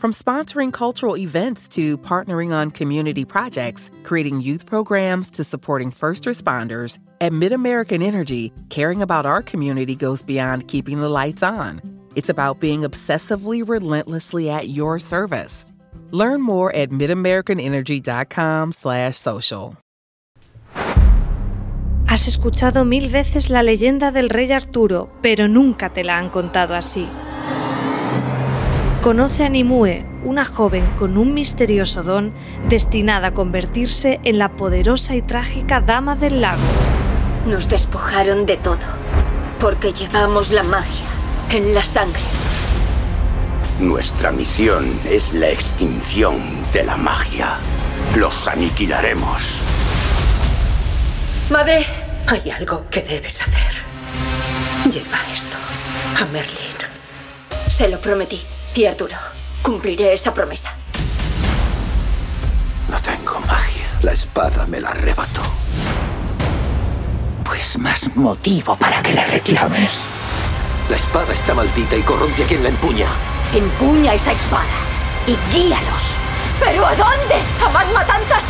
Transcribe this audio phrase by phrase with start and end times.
[0.00, 6.24] From sponsoring cultural events to partnering on community projects, creating youth programs to supporting first
[6.24, 11.82] responders, at MidAmerican Energy, caring about our community goes beyond keeping the lights on.
[12.16, 15.66] It's about being obsessively relentlessly at your service.
[16.12, 19.76] Learn more at midamericanenergy.com/social.
[22.06, 26.74] Has escuchado mil veces la leyenda del rey Arturo, pero nunca te la han contado
[26.74, 27.06] así.
[29.02, 32.34] Conoce a Nimue, una joven con un misterioso don
[32.68, 36.60] destinada a convertirse en la poderosa y trágica Dama del Lago.
[37.46, 38.76] Nos despojaron de todo,
[39.58, 41.06] porque llevamos la magia
[41.48, 42.20] en la sangre.
[43.80, 46.38] Nuestra misión es la extinción
[46.74, 47.56] de la magia.
[48.18, 49.60] Los aniquilaremos.
[51.48, 51.86] Madre,
[52.26, 53.72] hay algo que debes hacer.
[54.92, 55.56] Lleva esto
[56.20, 56.76] a Merlin.
[57.66, 58.42] Se lo prometí.
[58.74, 59.16] Y Arturo,
[59.62, 60.72] cumpliré esa promesa.
[62.88, 63.98] No tengo magia.
[64.02, 65.42] La espada me la arrebató.
[67.44, 69.90] Pues más motivo para que la reclames.
[70.88, 73.06] La espada está maldita y corrompe a quien la empuña.
[73.54, 74.64] Empuña esa espada
[75.26, 76.14] y guíalos.
[76.60, 77.34] ¿Pero a dónde?
[77.64, 78.44] ¿A más matanzas?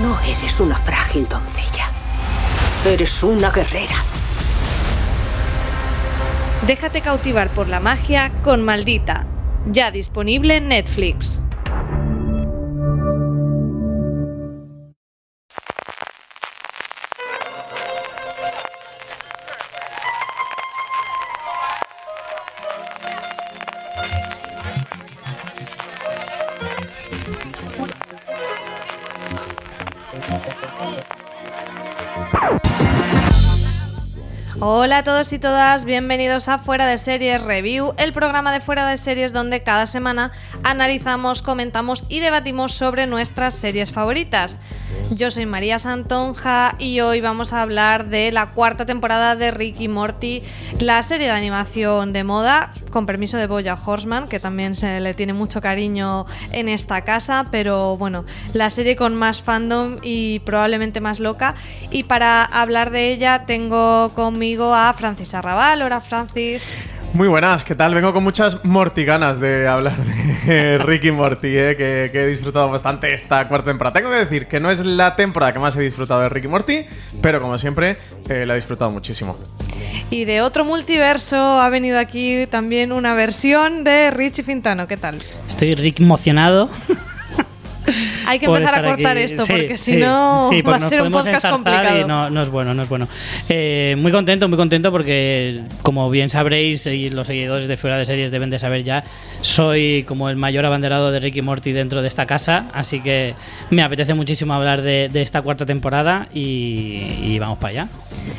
[0.00, 1.90] No eres una frágil doncella.
[2.84, 3.96] Eres una guerrera.
[6.66, 9.26] Déjate cautivar por la magia con Maldita,
[9.72, 11.42] ya disponible en Netflix.
[35.00, 38.98] A todos y todas, bienvenidos a Fuera de Series Review, el programa de Fuera de
[38.98, 40.30] Series donde cada semana
[40.62, 44.60] analizamos, comentamos y debatimos sobre nuestras series favoritas.
[45.16, 49.88] Yo soy María Santonja y hoy vamos a hablar de la cuarta temporada de Ricky
[49.88, 50.40] Morty,
[50.78, 55.12] la serie de animación de moda, con permiso de Boya Horseman, que también se le
[55.14, 61.00] tiene mucho cariño en esta casa, pero bueno, la serie con más fandom y probablemente
[61.00, 61.56] más loca.
[61.90, 65.82] Y para hablar de ella tengo conmigo a Francis Arrabal.
[65.82, 66.76] Hola Francis.
[67.12, 67.92] Muy buenas, ¿qué tal?
[67.92, 71.76] Vengo con muchas mortiganas de hablar de Ricky Morty, ¿eh?
[71.76, 73.94] que, que, he disfrutado bastante esta cuarta temporada.
[73.94, 76.84] Tengo que decir que no es la temporada que más he disfrutado de Ricky Morty,
[77.20, 77.96] pero como siempre,
[78.28, 79.36] eh, la he disfrutado muchísimo.
[80.08, 84.86] Y de otro multiverso ha venido aquí también una versión de Richie Fintano.
[84.86, 85.20] ¿Qué tal?
[85.48, 86.70] Estoy Rick emocionado.
[88.26, 89.24] Hay que empezar a cortar aquí.
[89.24, 92.00] esto Sí, porque si sí, no sí, va a ser un podcast complicado.
[92.00, 93.08] y No, no es bueno, no es bueno.
[93.48, 98.04] Eh, muy contento, muy contento porque, como bien sabréis, y los seguidores de Fuera de
[98.04, 99.04] Series deben de saber ya,
[99.42, 103.34] soy como el mayor abanderado de Ricky Morty dentro de esta casa, así que
[103.70, 107.88] me apetece muchísimo hablar de, esta cuarta temporada y, vamos para allá.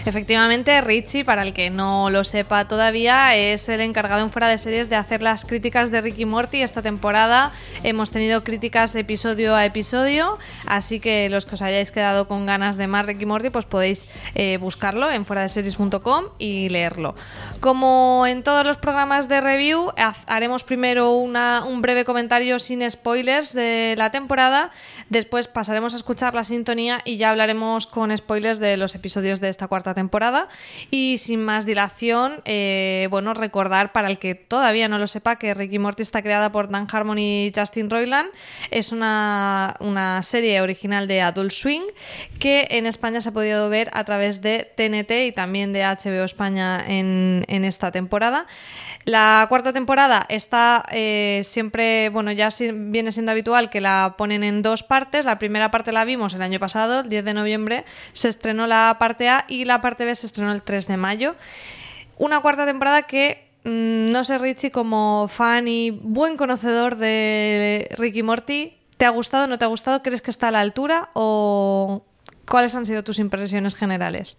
[0.05, 4.57] Efectivamente, Richie, para el que no lo sepa todavía, es el encargado en fuera de
[4.57, 6.61] series de hacer las críticas de Ricky Morty.
[6.61, 7.51] Esta temporada
[7.83, 10.37] hemos tenido críticas episodio a episodio episodio,
[10.67, 14.07] así que los que os hayáis quedado con ganas de más Ricky Morty, pues podéis
[14.35, 17.15] eh, buscarlo en fuera de series.com y leerlo.
[17.59, 19.91] Como en todos los programas de review,
[20.27, 24.71] haremos primero una, un breve comentario sin spoilers de la temporada,
[25.09, 29.49] después pasaremos a escuchar la sintonía y ya hablaremos con spoilers de los episodios de
[29.49, 30.47] esta cuarta temporada.
[30.89, 35.53] Y sin más dilación, eh, bueno, recordar para el que todavía no lo sepa que
[35.53, 38.29] Ricky Morty está creada por Dan Harmon y Justin Roiland.
[38.69, 41.83] Es una, una serie original de Adult Swing
[42.39, 46.23] que en España se ha podido ver a través de TNT y también de HBO
[46.23, 48.47] España en, en esta temporada.
[49.05, 54.61] La cuarta temporada está eh, siempre, bueno, ya viene siendo habitual que la ponen en
[54.61, 55.25] dos partes.
[55.25, 58.97] La primera parte la vimos el año pasado, el 10 de noviembre, se estrenó la
[58.99, 61.35] parte A y la parte B se estrenó el 3 de mayo.
[62.17, 68.21] Una cuarta temporada que mm, no sé, Richie, como fan y buen conocedor de Ricky
[68.21, 70.03] Morty, ¿te ha gustado, no te ha gustado?
[70.03, 72.03] ¿Crees que está a la altura o
[72.47, 74.37] cuáles han sido tus impresiones generales?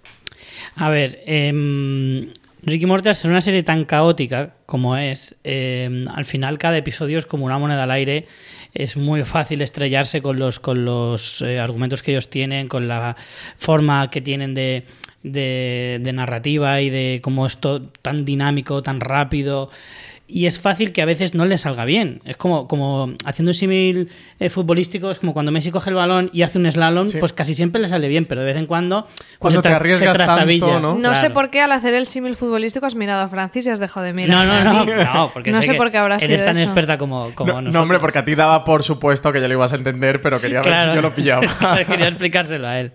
[0.77, 2.33] A ver, eh,
[2.65, 7.19] Ricky Morty, al ser una serie tan caótica como es, eh, al final cada episodio
[7.19, 8.27] es como una moneda al aire.
[8.73, 13.17] Es muy fácil estrellarse con los, con los eh, argumentos que ellos tienen, con la
[13.59, 14.85] forma que tienen de,
[15.23, 17.59] de, narrativa y de cómo es
[18.01, 19.71] tan dinámico, tan rápido
[20.33, 22.23] y es fácil que a veces no le salga bien.
[22.25, 24.09] Es como, como haciendo un símil
[24.39, 27.55] eh, futbolístico, es como cuando Messi coge el balón y hace un slalom, pues casi
[27.55, 30.97] siempre le sale bien, pero de vez en cuando, pues cuando te arriesgas tanto, ¿no?
[30.97, 33.79] No sé por qué al hacer el símil futbolístico has mirado a Francis y has
[33.79, 34.47] dejado de mirar.
[34.47, 37.35] No, no, no, no, porque no sé, por qué habrá sido Eres tan experta como,
[37.35, 37.75] como no, nosotros.
[37.75, 40.41] No, hombre, porque a ti daba por supuesto que ya lo ibas a entender, pero
[40.41, 41.43] quería ver si yo lo pillaba.
[41.87, 42.93] quería explicárselo a él.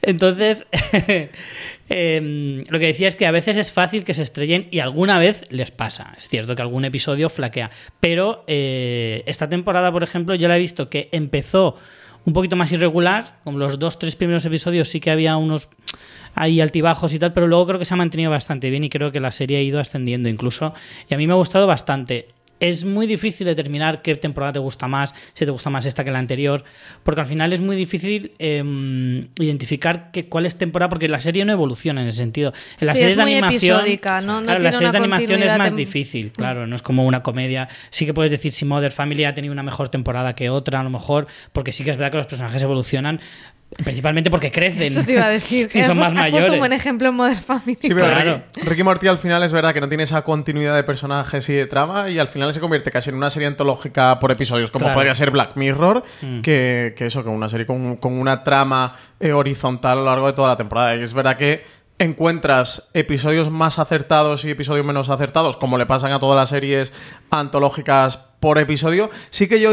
[0.00, 0.66] Entonces,
[1.94, 5.18] Em, lo que decía es que a veces es fácil que se estrellen y alguna
[5.18, 6.14] vez les pasa.
[6.16, 7.70] Es cierto que algún episodio flaquea.
[8.00, 11.76] Pero eh, esta temporada, por ejemplo, yo la he visto que empezó
[12.24, 13.36] un poquito más irregular.
[13.44, 15.68] Como los dos, tres primeros episodios sí que había unos
[16.34, 19.12] ahí altibajos y tal, pero luego creo que se ha mantenido bastante bien y creo
[19.12, 20.72] que la serie ha ido ascendiendo incluso.
[21.10, 22.28] Y a mí me ha gustado bastante
[22.62, 26.12] es muy difícil determinar qué temporada te gusta más, si te gusta más esta que
[26.12, 26.62] la anterior,
[27.02, 31.44] porque al final es muy difícil em, identificar que, cuál es temporada, porque la serie
[31.44, 32.52] no evoluciona en ese sentido.
[32.78, 33.84] En las series de animación,
[34.26, 34.40] ¿no?
[34.40, 37.68] No claro, de animación es más difícil, claro, no es como una comedia.
[37.90, 40.84] Sí que puedes decir si Mother Family ha tenido una mejor temporada que otra, a
[40.84, 43.20] lo mejor, porque sí que es verdad que los personajes evolucionan,
[43.82, 44.82] Principalmente porque crecen.
[44.82, 45.70] Eso te iba a decir.
[45.74, 46.50] y son más mayores.
[46.50, 47.76] un buen ejemplo en Modern Family.
[47.80, 48.42] Sí, pero claro.
[48.62, 51.66] Ricky Morty al final es verdad que no tiene esa continuidad de personajes y de
[51.66, 55.14] trama y al final se convierte casi en una serie antológica por episodios, como podría
[55.14, 56.40] ser Black Mirror, mm.
[56.40, 60.48] que, eso, que una serie con, una trama eh, horizontal a lo largo de toda
[60.48, 60.94] la temporada.
[60.96, 61.64] Y es verdad que
[61.98, 66.92] encuentras episodios más acertados y episodios menos acertados, como le pasan a todas las series
[67.30, 69.10] antológicas por episodio.
[69.30, 69.70] Sí que yo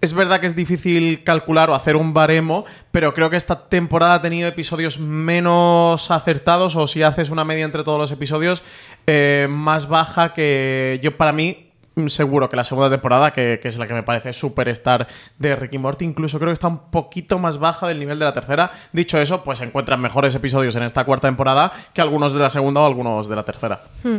[0.00, 4.14] es verdad que es difícil calcular o hacer un baremo, pero creo que esta temporada
[4.14, 8.62] ha tenido episodios menos acertados o si haces una media entre todos los episodios,
[9.06, 11.67] eh, más baja que yo para mí
[12.06, 15.08] seguro que la segunda temporada, que, es la que me parece superstar
[15.38, 18.32] de Ricky Morty, incluso creo que está un poquito más baja del nivel de la
[18.32, 18.70] tercera.
[18.92, 22.82] Dicho eso, pues encuentran mejores episodios en esta cuarta temporada que algunos de la segunda
[22.82, 23.82] o algunos de la tercera.
[24.04, 24.18] Hmm.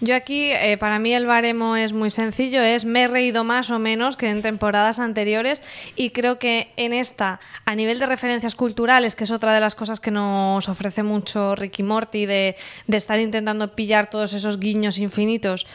[0.00, 3.70] Yo aquí, eh, para mí el baremo es muy sencillo, es me he reído más
[3.70, 5.62] o menos que en temporadas anteriores
[5.96, 9.74] y creo que en esta, a nivel de referencias culturales, que es otra de las
[9.74, 12.56] cosas que nos ofrece mucho Ricky Morty, de,
[12.86, 15.66] de estar intentando pillar todos esos guiños infinitos,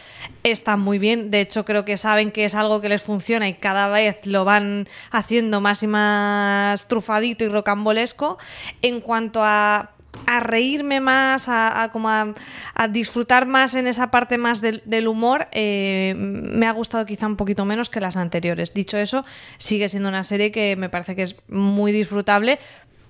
[0.43, 3.53] está muy bien de hecho, creo que saben que es algo que les funciona y
[3.53, 8.37] cada vez lo van haciendo más y más trufadito y rocambolesco.
[8.81, 9.91] En cuanto a
[10.39, 12.33] reírme más, a, como a,
[12.89, 17.65] disfrutar más en esa parte más del, humor, eh, me ha gustado quizá un poquito
[17.65, 18.73] menos que las anteriores.
[18.73, 19.25] Dicho eso,
[19.57, 22.59] sigue siendo una serie que me parece que es muy disfrutable,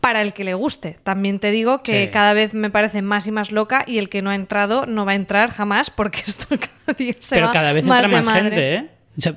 [0.07, 0.97] para el que le guste.
[1.03, 4.21] También te digo que cada vez me parece más y más loca y el que
[4.21, 7.73] no ha entrado no va a entrar jamás porque esto cada día se Pero cada
[7.73, 8.87] vez entra más gente, ¿eh?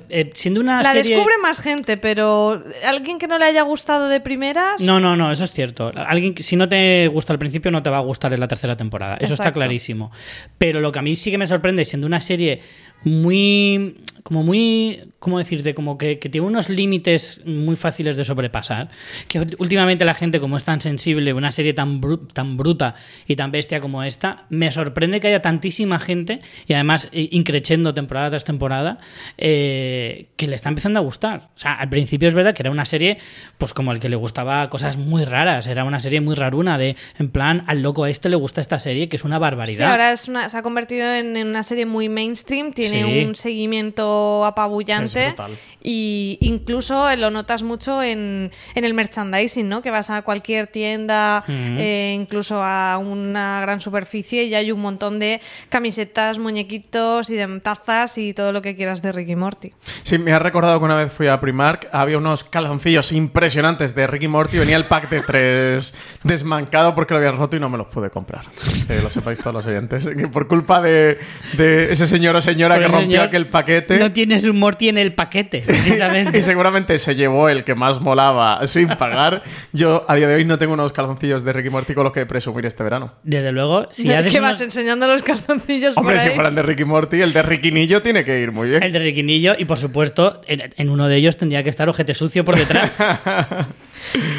[0.07, 0.31] ¿eh?
[0.33, 4.79] siendo una la descubre más gente, pero alguien que no le haya gustado de primeras.
[4.79, 5.91] No, no, no, eso es cierto.
[5.93, 8.77] Alguien si no te gusta al principio, no te va a gustar en la tercera
[8.77, 9.17] temporada.
[9.19, 10.09] Eso está clarísimo.
[10.57, 12.61] Pero lo que a mí sí que me sorprende, siendo una serie
[13.03, 15.75] muy como muy, ¿cómo decirte?
[15.75, 18.89] Como que, tiene unos límites muy fáciles de sobrepasar.
[19.27, 22.01] Que últimamente la gente, como es tan sensible, una serie tan,
[22.33, 22.95] tan bruta
[23.27, 27.93] y tan bestia como esta, me sorprende que haya tantísima gente, y además eh, increchendo
[27.93, 28.97] temporada tras temporada,
[29.37, 31.49] eh, que le está empezando a gustar.
[31.55, 33.19] O sea, al principio es verdad que era una serie,
[33.59, 36.95] pues como al que le gustaba cosas muy raras, era una serie muy raruna, de,
[37.19, 39.85] en plan, al loco este le gusta esta serie, que es una barbaridad.
[39.85, 44.45] Sí, ahora es una, se ha convertido en, una serie muy mainstream, tiene un seguimiento
[44.45, 45.10] apabullante totalmente.
[45.13, 45.51] Brutal.
[45.81, 49.81] y incluso lo notas mucho en, en el merchandising, ¿no?
[49.81, 55.19] Que vas a cualquier tienda, eh, incluso a una gran superficie y hay un montón
[55.19, 59.71] de camisetas, muñequitos y de tazas y todo lo que quieras de Ricky Morty.
[60.03, 64.07] Sí, me ha recordado que una vez fui a Primark, había unos calzoncillos impresionantes de
[64.07, 67.77] Ricky Morty, venía el pack de tres desmancado porque lo habían roto y no me
[67.77, 68.45] los pude comprar.
[68.87, 71.17] Que lo sepáis todos los oyentes, que por culpa de,
[71.57, 73.97] de ese señor o señora que rompió señor aquel paquete.
[73.99, 76.37] No tienes un Morty en el paquete, precisamente.
[76.39, 79.41] Y seguramente se llevó el que más molaba sin pagar.
[79.73, 82.25] Yo a día de hoy no tengo unos calzoncillos de Ricky Morty con los que
[82.25, 83.13] presumir este verano.
[83.23, 86.35] Desde luego, si ¿Qué haces vas unos- enseñando los calzoncillos Hombre, por si ahí?
[86.35, 88.83] fueran de Ricky Morty, el de Ricky Nillo tiene que ir muy bien.
[88.83, 92.13] el de Riquinillo y por supuesto en, en uno de ellos tendría que estar ojete
[92.13, 92.91] sucio por detrás.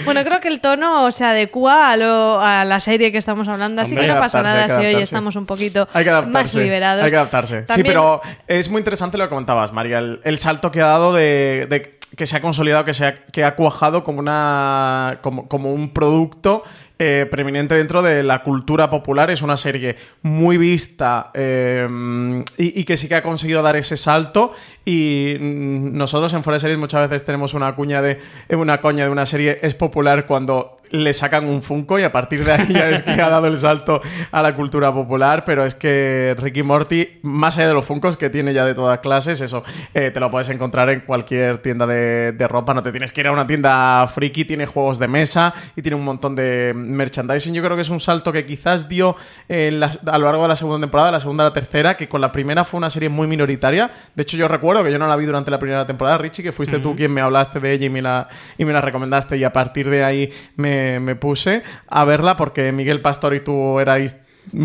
[0.04, 3.80] Bueno, creo que el tono se adecua a, lo- a la serie que estamos hablando,
[3.82, 6.04] así Hombre, que hay no que pasa nada que si hoy estamos un poquito Hay
[6.04, 7.04] que más liberados.
[7.04, 7.60] Hay que adaptarse.
[7.60, 9.98] Sí, También- pero es muy interesante lo que comentabas, María.
[10.00, 13.24] El, el salto que ha dado de, de que se ha consolidado, que se ha,
[13.24, 16.62] que ha cuajado como, una, como, como un producto
[17.04, 19.28] eh, preeminente dentro de la cultura popular.
[19.28, 24.52] Es una serie muy vista eh, y, que sí que ha conseguido dar ese salto.
[24.84, 29.02] Y mm, nosotros en Fuera Series muchas veces tenemos una cuña de eh, una coña
[29.02, 32.66] de una serie es popular cuando le sacan un Funko y a partir de ahí
[32.68, 36.62] ya es que ha dado el salto a la cultura popular, pero es que Ricky
[36.62, 40.20] Morty, más allá de los Funkos que tiene ya de todas clases, eso eh, te
[40.20, 43.32] lo puedes encontrar en cualquier tienda de, de ropa, no te tienes que ir a
[43.32, 47.54] una tienda friki, tiene juegos de mesa y tiene un montón de merchandising.
[47.54, 49.16] Yo creo que es un salto que quizás dio
[49.48, 52.08] en la- a lo largo de la segunda temporada, la segunda a la tercera, que
[52.08, 53.90] con la primera fue una serie muy minoritaria.
[54.14, 56.52] De hecho, yo recuerdo que yo no la vi durante la primera temporada, Richie, que
[56.52, 59.44] fuiste tú quien me hablaste de ella y me la, y me la recomendaste y
[59.44, 64.16] a partir de ahí me, me puse a verla porque Miguel Pastor y tú erais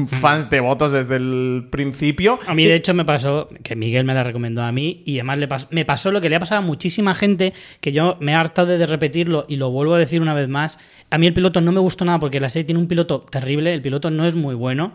[0.07, 2.39] fans devotos desde el principio.
[2.47, 5.37] A mí, de hecho, me pasó que Miguel me la recomendó a mí y además
[5.37, 8.35] le me pasó lo que le ha pasado a muchísima gente, que yo me he
[8.35, 10.79] hartado de repetirlo y lo vuelvo a decir una vez más.
[11.09, 13.73] A mí el piloto no me gustó nada porque la serie tiene un piloto terrible,
[13.73, 14.91] el piloto no es muy bueno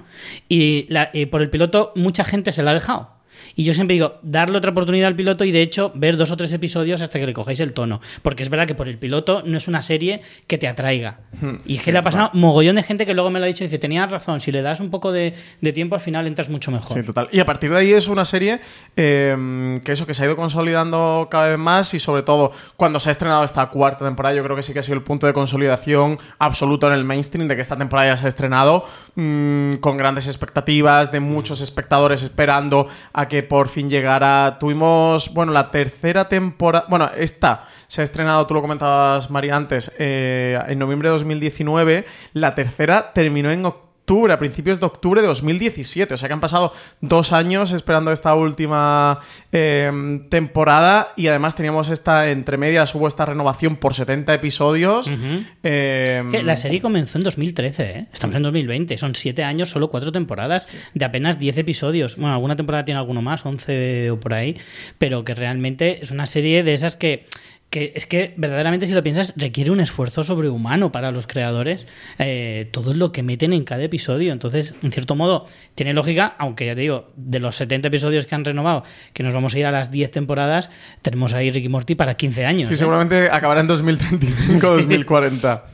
[0.49, 3.11] y, la- y por el piloto mucha gente se la ha dejado.
[3.55, 6.37] Y yo siempre digo, darle otra oportunidad al piloto y de hecho ver dos o
[6.37, 8.01] tres episodios hasta que le cojáis el tono.
[8.23, 11.21] Porque es verdad que por el piloto no es una serie que te atraiga.
[11.65, 13.65] Y es que le ha pasado mogollón de gente que luego me lo ha dicho
[13.65, 16.49] y dice, tenías razón, si le das un poco de, de tiempo al final entras
[16.49, 16.93] mucho mejor.
[16.93, 17.29] Sí, total.
[17.33, 18.61] Y a partir de ahí es una serie
[18.97, 23.01] eh, que eso, que se ha ido consolidando cada vez más y sobre todo cuando
[23.01, 25.27] se ha estrenado esta cuarta temporada, yo creo que sí que ha sido el punto
[25.27, 29.75] de consolidación absoluto en el mainstream de que esta temporada ya se ha estrenado mm,
[29.75, 34.57] con grandes expectativas, de muchos espectadores esperando a que por fin llegara.
[34.59, 39.93] Tuvimos, bueno, la tercera temporada, bueno, esta se ha estrenado, tú lo comentabas, María, antes,
[39.99, 45.21] eh, en noviembre de 2019, la tercera terminó en octubre octubre, a principios de octubre
[45.23, 46.15] de 2017.
[46.15, 49.21] O sea que han pasado dos años esperando esta última
[49.53, 55.11] eh, temporada y además teníamos esta, entre medias, hubo esta renovación por 70 episodios.
[55.63, 58.07] Eh, Que la serie comenzó en 2013, ¿eh?
[58.13, 62.17] estamos en 2020, son 7 años, solo 4 temporadas de apenas 10 episodios.
[62.17, 64.57] Bueno, alguna temporada tiene alguno más, 11 o por ahí,
[64.99, 67.27] pero que realmente es una serie de esas que,
[67.73, 71.87] que es que verdaderamente si lo piensas requiere un esfuerzo sobrehumano para los creadores
[72.19, 74.31] eh, todo lo que meten en cada episodio.
[74.31, 78.35] Entonces, en cierto modo, tiene lógica, aunque ya te digo, de los 70 episodios que
[78.35, 80.69] han renovado, que nos vamos a ir a las 10 temporadas,
[81.01, 82.69] tenemos ahí Ricky Morty para 15 años.
[82.69, 82.77] sí, ¿eh?
[82.77, 85.65] seguramente acabará en 2035 2040.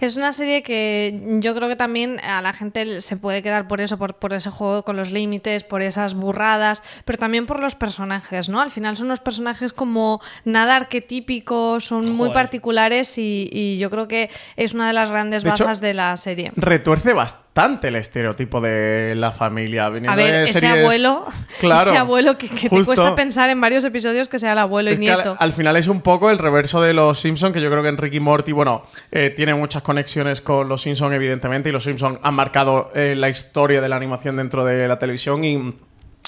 [0.00, 3.80] Es una serie que yo creo que también a la gente se puede quedar por
[3.80, 7.74] eso, por, por ese juego con los límites, por esas burradas, pero también por los
[7.74, 8.60] personajes, ¿no?
[8.60, 14.08] Al final son unos personajes como nada arquetípicos, son muy particulares y, y yo creo
[14.08, 16.52] que es una de las grandes De hecho, bazas de la serie.
[16.56, 19.88] Retuerce bastante el estereotipo de la familia.
[19.88, 21.26] viniendo A ver, de ese series- abuelo,
[21.60, 24.90] Claro, ese abuelo que, que te cuesta pensar en varios episodios que sea el abuelo
[24.90, 25.36] Es y al, nieto.
[25.38, 27.98] al final es un poco el reverso de los Simpsons, que yo creo que en
[27.98, 32.34] Ricky Morty, bueno, eh, tiene muchas conexiones con los Simpsons, evidentemente, y los Simpsons han
[32.34, 35.74] marcado eh, la historia de la animación dentro de la televisión y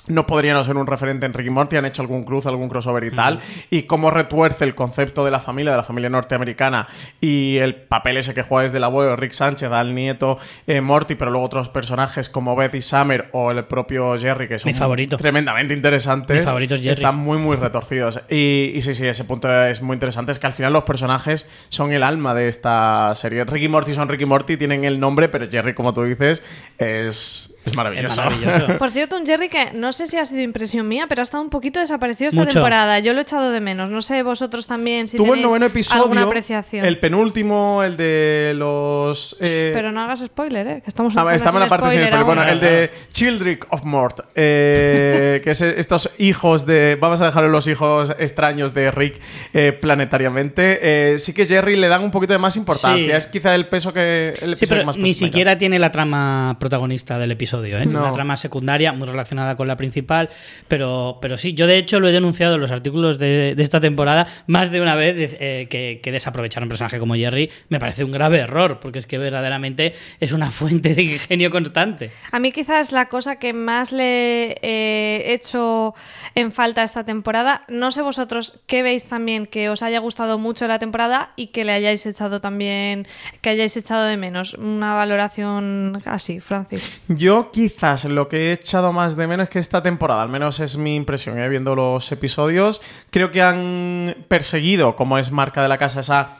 [0.08, 3.04] no podría no ser un referente en Ricky Morty, han hecho algún cruz, algún crossover
[3.04, 3.40] y tal,
[3.70, 6.88] y cómo retuerce el concepto de la familia, de la familia norteamericana,
[7.20, 11.14] y el papel ese que juega desde el abuelo, Rick Sánchez, al nieto eh, Morty,
[11.14, 14.74] pero luego otros personajes como Beth y Summer o el propio Jerry, que son Mi
[14.74, 15.16] favorito.
[15.16, 16.40] tremendamente interesantes.
[16.40, 16.94] Mi favorito es Jerry.
[16.94, 18.20] Están muy, muy retorcidos.
[18.28, 20.32] Y, y sí, sí, ese punto es muy interesante.
[20.32, 23.44] Es que al final los personajes son el alma de esta serie.
[23.44, 26.42] Ricky Morty son Ricky Morty, tienen el nombre, pero Jerry, como tú dices,
[26.78, 28.20] es, es maravilloso.
[28.22, 28.78] Es maravilloso.
[28.78, 31.24] Por cierto, un Jerry que no no sé si ha sido impresión mía, pero ha
[31.24, 32.52] estado un poquito desaparecido esta Mucho.
[32.54, 32.98] temporada.
[32.98, 33.90] Yo lo he echado de menos.
[33.90, 36.84] No sé vosotros también si Tuvo el tenéis noveno episodio, alguna apreciación.
[36.84, 39.36] el penúltimo, el de los...
[39.40, 40.80] eh, Pero no hagas spoiler, ¿eh?
[40.82, 44.20] Que estamos Ah, estamos en la parte spoiler pero bueno, el de Children of Mort,
[44.34, 46.96] eh, que es estos hijos de.
[47.00, 49.20] Vamos a dejar los hijos extraños de Rick
[49.52, 50.78] eh, planetariamente.
[51.14, 53.04] Eh, sí que Jerry le dan un poquito de más importancia.
[53.06, 53.10] Sí.
[53.12, 54.34] Es quizá el peso que.
[54.40, 57.86] El Sí, episodio pero que más ni siquiera tiene la trama protagonista del episodio, ¿eh?
[57.86, 58.00] No.
[58.02, 60.30] Una trama secundaria muy relacionada con la principal,
[60.68, 63.80] pero, pero sí, yo de hecho lo he denunciado en los artículos de, de esta
[63.80, 68.04] temporada más de una vez eh, que, que desaprovechar un personaje como Jerry me parece
[68.04, 72.12] un grave error, porque es que verdaderamente es una fuente de ingenio constante.
[72.30, 75.94] A mí quizás la cosa que más le he hecho
[76.36, 80.68] en falta esta temporada, no sé vosotros qué veis también que os haya gustado mucho
[80.68, 83.08] la temporada y que le hayáis echado también,
[83.40, 84.54] que hayáis echado de menos.
[84.54, 86.90] Una valoración así, Francis.
[87.08, 90.60] Yo quizás lo que he echado más de menos es que esta temporada, al menos
[90.60, 91.48] es mi impresión, ¿eh?
[91.48, 96.32] viendo los episodios, creo que han perseguido, como es marca de la casa, esa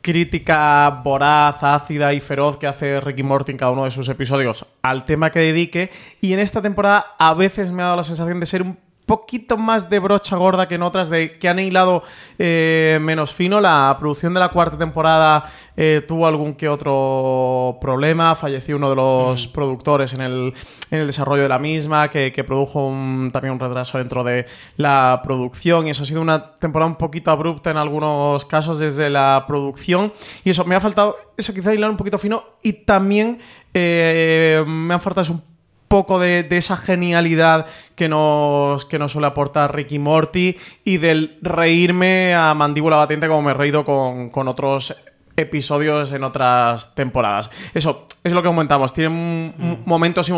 [0.00, 4.66] crítica voraz, ácida y feroz que hace Ricky Morty en cada uno de sus episodios
[4.82, 5.92] al tema que dedique.
[6.20, 9.56] Y en esta temporada a veces me ha dado la sensación de ser un poquito
[9.56, 12.02] más de brocha gorda que en otras, de que han hilado
[12.38, 13.60] eh, menos fino.
[13.60, 18.34] La producción de la cuarta temporada eh, tuvo algún que otro problema.
[18.34, 20.52] Falleció uno de los productores en el,
[20.90, 24.46] en el desarrollo de la misma, que, que produjo un- también un retraso dentro de
[24.76, 25.86] la producción.
[25.86, 30.12] Y eso ha sido una temporada un poquito abrupta en algunos casos desde la producción.
[30.42, 32.42] Y eso, me ha faltado, eso quizá hilar un poquito fino.
[32.62, 33.38] Y también
[33.72, 35.55] eh, me han faltado un
[35.88, 41.38] poco de, de esa genialidad que nos, que nos suele aportar Ricky Morty y del
[41.42, 44.96] reírme a mandíbula batiente como me he reído con, con otros
[45.36, 47.50] episodios en otras temporadas.
[47.74, 48.92] Eso es lo que comentamos.
[48.92, 50.32] Tienen mm, momentos y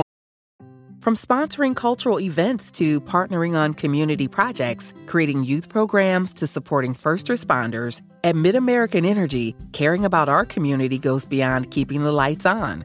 [1.00, 7.28] From sponsoring cultural events to partnering on community projects, creating youth programs to supporting first
[7.28, 12.85] responders, at MidAmerican Energy, caring about our community goes beyond keeping the lights on.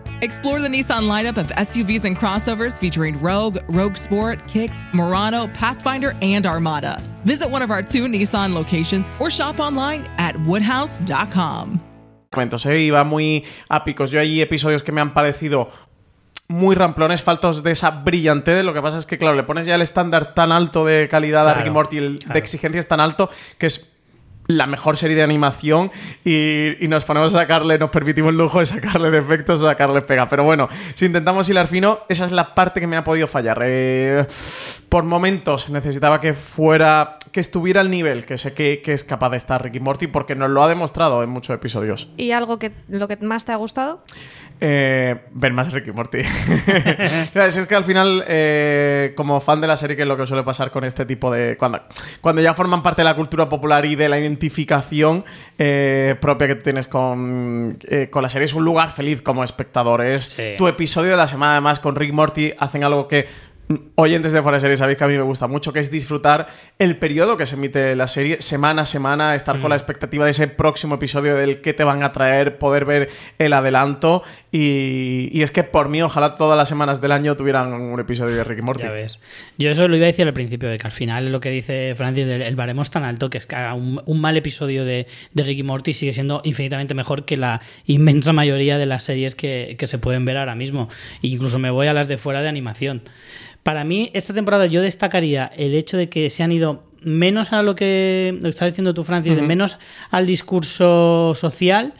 [0.23, 6.15] Explore the Nissan lineup of SUVs and crossovers featuring Rogue, Rogue Sport, Kicks, Murano, Pathfinder,
[6.21, 7.01] and Armada.
[7.25, 11.79] Visit one of our two Nissan locations or shop online at woodhouse.com.
[12.67, 12.77] ¿eh?
[12.91, 14.11] Iba muy a picos.
[14.11, 15.71] Yo hay episodios que me han parecido
[16.47, 18.63] muy ramplones, faltos de esa brillantez.
[18.63, 21.41] Lo que pasa es que, claro, le pones ya el estándar tan alto de calidad
[21.41, 22.41] a Claro, Ricky Morty, el claro.
[22.73, 23.90] de tan alto que es
[24.57, 25.91] la mejor serie de animación
[26.23, 30.01] y, y nos ponemos a sacarle, nos permitimos el lujo de sacarle defectos o sacarle
[30.01, 30.27] pega.
[30.27, 33.59] Pero bueno, si intentamos hilar fino, esa es la parte que me ha podido fallar.
[33.63, 34.25] Eh,
[34.89, 39.29] por momentos necesitaba que fuera, que estuviera al nivel que sé que, que es capaz
[39.29, 42.09] de estar Ricky Morty porque nos lo ha demostrado en muchos episodios.
[42.17, 44.03] ¿Y algo que lo que más te ha gustado?
[44.63, 46.19] Eh, ver más Ricky Morty.
[47.33, 50.43] Es que al final, eh, como fan de la serie, que es lo que suele
[50.43, 51.57] pasar con este tipo de.
[51.57, 51.81] Cuando,
[52.21, 55.23] cuando ya forman parte de la cultura popular y de la identificación
[55.57, 59.43] eh, propia que tú tienes con, eh, con la serie, es un lugar feliz como
[59.43, 60.01] espectador.
[60.01, 60.53] Es Sí.
[60.57, 63.27] tu episodio de la semana, además, con Rick Morty, hacen algo que.
[63.73, 65.91] Mm, Oyentes de Fuera de Serie, sabéis que a mí me gusta mucho, que es
[65.91, 66.47] disfrutar
[66.79, 70.31] el periodo que se emite la serie, semana a semana, estar con la expectativa de
[70.31, 74.23] ese próximo episodio del que te van a traer, poder ver el adelanto.
[74.51, 78.35] Y, y es que por mí, ojalá todas las semanas del año tuvieran un episodio
[78.35, 78.83] de Rick y Morty.
[78.83, 79.19] Ya ves.
[79.57, 81.49] Yo eso lo iba a decir al principio, de que al final es lo que
[81.49, 84.85] dice Francis, del el baremo es tan alto que es que un, un mal episodio
[84.85, 89.35] de, de Ricky Morty sigue siendo infinitamente mejor que la inmensa mayoría de las series
[89.35, 90.89] que, que se pueden ver ahora mismo.
[91.23, 93.01] E incluso me voy a las de fuera de animación.
[93.63, 97.61] Para mí, esta temporada yo destacaría el hecho de que se han ido menos a
[97.63, 99.77] lo que, lo que estás diciendo tú, Francis, menos
[100.09, 101.93] al discurso social.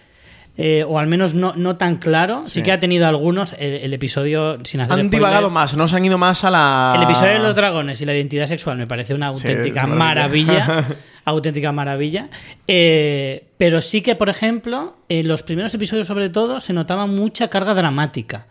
[0.57, 2.41] eh, o al menos no, no tan claro.
[2.43, 2.51] Sí.
[2.55, 2.63] Sí.
[2.63, 3.53] que ha tenido algunos.
[3.53, 6.51] El, el episodio, sin hacer Han spoiler, divagado más, no se han ido más a
[6.51, 6.93] la.
[6.97, 10.65] el episodio de los dragones y la identidad sexual me parece una auténtica maravilla.
[10.65, 10.95] maravilla.
[11.25, 12.29] auténtica maravilla.
[12.67, 17.47] Eh, pero sí que, por ejemplo, en los primeros episodios, sobre todo, se notaba mucha
[17.47, 18.47] carga dramática.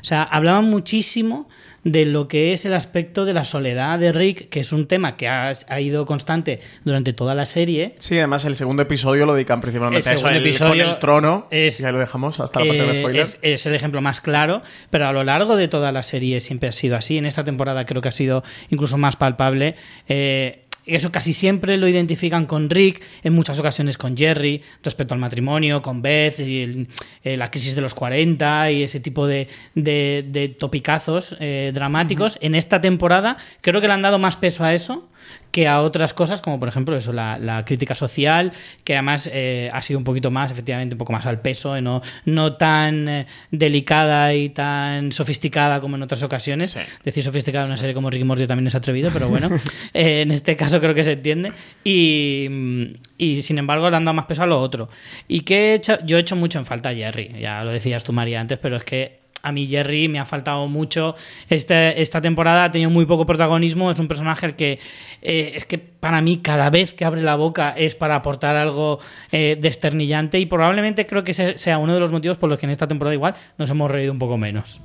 [0.00, 1.48] O sea, hablaban muchísimo
[1.90, 5.16] de lo que es el aspecto de la soledad de Rick, que es un tema
[5.16, 7.94] que ha, ha ido constante durante toda la serie.
[7.98, 10.98] Sí, además el segundo episodio lo dedican principalmente El a eso, el- episodio con el
[10.98, 11.46] trono.
[11.50, 13.22] es- y ahí lo dejamos hasta la parte de Eh, spoiler.
[13.22, 16.68] es, es el ejemplo más claro, pero a lo largo de toda la serie siempre
[16.68, 17.16] ha sido así.
[17.18, 19.74] En esta temporada creo que ha sido incluso más palpable.
[20.08, 20.64] Eh,
[20.96, 25.82] eso casi siempre lo identifican con Rick, en muchas ocasiones con Jerry, respecto al matrimonio,
[25.82, 26.88] con Beth, y el-
[27.24, 32.38] eh, la crisis de los 40 y ese tipo de, de- de topicazos eh, dramáticos.
[32.40, 35.08] En esta temporada creo que le han dado más peso a eso
[35.50, 38.52] que a otras cosas, como por ejemplo eso, la, la crítica social,
[38.84, 42.02] que además eh, ha sido un poquito más, efectivamente, un poco más al peso, no,
[42.26, 46.78] no tan eh, delicada y tan sofisticada como en otras ocasiones.
[47.04, 49.48] Decir sofisticada en una serie como Ricky Morty también es atrevido, pero bueno,
[49.94, 51.52] eh, en este caso creo que se entiende.
[51.82, 52.82] Y, mm,
[53.18, 54.88] y, sin embargo le han dado más peso a lo otro.
[55.26, 58.04] Y que he hecho- yo he hecho mucho en falta a Jerry, ya lo decías
[58.04, 61.14] tú María antes, pero es que a mí Jerry me ha faltado mucho.
[61.48, 63.90] Este- esta temporada ha tenido muy poco protagonismo.
[63.90, 64.78] Es un personaje que
[65.22, 69.00] eh, es que para mí cada vez que abre la boca es para aportar algo
[69.32, 72.66] eh, desternillante y probablemente creo que ese sea uno de los motivos por los que
[72.66, 74.80] en esta temporada igual nos hemos reído un poco menos.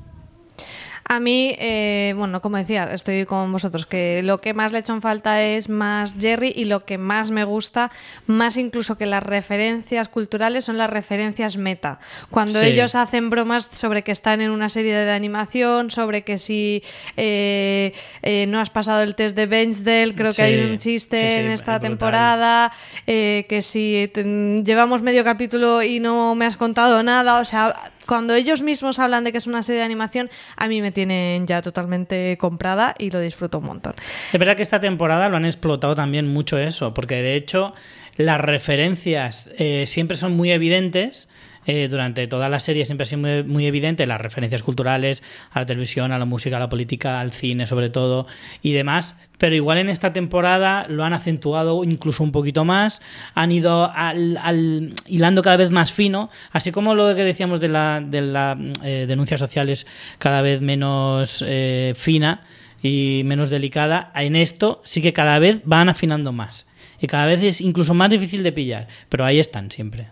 [1.05, 4.81] A mí, eh, bueno, como decía, estoy con vosotros, que lo que más le he
[4.81, 7.91] hecho en falta es más Jerry y lo que más me gusta,
[8.25, 11.99] más incluso que las referencias culturales, son las referencias meta.
[12.31, 12.67] Cuando Sí.
[12.67, 16.83] ellos hacen bromas sobre que están en una serie de animación, sobre que si
[17.17, 21.35] eh, eh, no has pasado el test de Benchdale, creo que hay un chiste sí,
[21.39, 21.89] en es esta brutal.
[21.89, 22.71] temporada,
[23.07, 24.23] eh, que si te-
[24.63, 27.73] llevamos medio capítulo y no me has contado nada, o sea,
[28.07, 31.47] cuando ellos mismos hablan de que es una serie de animación, a mí me tienen
[31.47, 33.93] ya totalmente comprada y lo disfruto un montón.
[34.31, 37.73] Es verdad que esta temporada lo han explotado también mucho eso, porque de hecho
[38.17, 41.27] las referencias eh, siempre son muy evidentes.
[41.65, 45.59] Eh, durante toda la serie siempre ha sido muy, muy evidente las referencias culturales a
[45.59, 48.27] la televisión, a la música, a la política, al cine sobre todo
[48.61, 49.15] y demás.
[49.37, 53.01] Pero igual en esta temporada lo han acentuado incluso un poquito más,
[53.33, 57.67] han ido al, al- hilando cada vez más fino, así como lo que decíamos de
[57.67, 59.85] la, de la eh, denuncia social es
[60.17, 62.41] cada vez menos eh, fina
[62.81, 66.67] y menos delicada, en esto sí que cada vez van afinando más.
[67.01, 70.07] Y cada vez es incluso más difícil de pillar, pero ahí están siempre.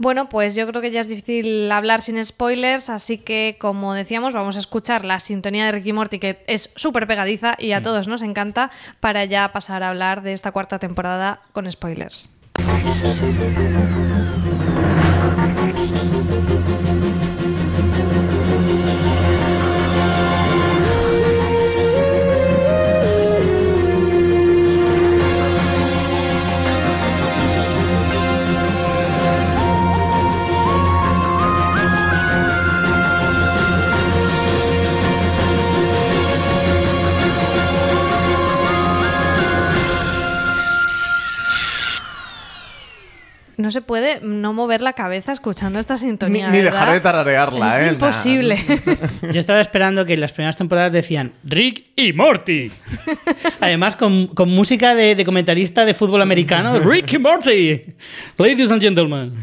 [0.00, 4.32] Bueno, pues yo creo que ya es difícil hablar sin spoilers, así que como decíamos,
[4.32, 8.08] vamos a escuchar la sintonía de Ricky Morty, que es súper pegadiza y a todos
[8.08, 12.30] nos encanta, para ya pasar a hablar de esta cuarta temporada con spoilers.
[43.60, 46.48] No se puede no mover la cabeza escuchando esta Ni, sintonía.
[46.50, 46.72] ni ¿verdad?
[46.72, 47.92] dejar de tararearla, Es ¿eh?
[47.92, 48.58] imposible.
[49.32, 52.70] Yo estaba esperando que en las primeras temporadas decían Rick y Morty.
[53.60, 57.82] Además, con, con música de, de comentarista de fútbol americano, Rick y Morty.
[58.38, 59.34] Ladies and gentlemen.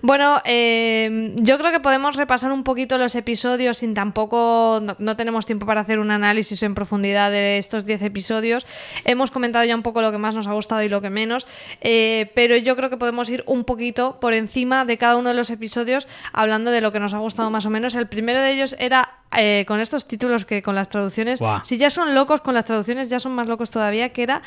[0.00, 4.80] Bueno, eh, yo creo que podemos repasar un poquito los episodios sin tampoco.
[4.82, 8.66] No, no tenemos tiempo para hacer un análisis en profundidad de estos 10 episodios.
[9.04, 11.46] Hemos comentado ya un poco lo que más nos ha gustado y lo que menos.
[11.80, 15.34] eh, pero yo creo que podemos ir un poquito por encima de cada uno de
[15.34, 17.94] los episodios hablando de lo que nos ha gustado más o menos.
[17.94, 19.14] El primero de ellos era.
[19.36, 23.08] Eh, con estos títulos que con las traducciones, si ya son locos con las traducciones,
[23.10, 24.42] ya son más locos todavía, que era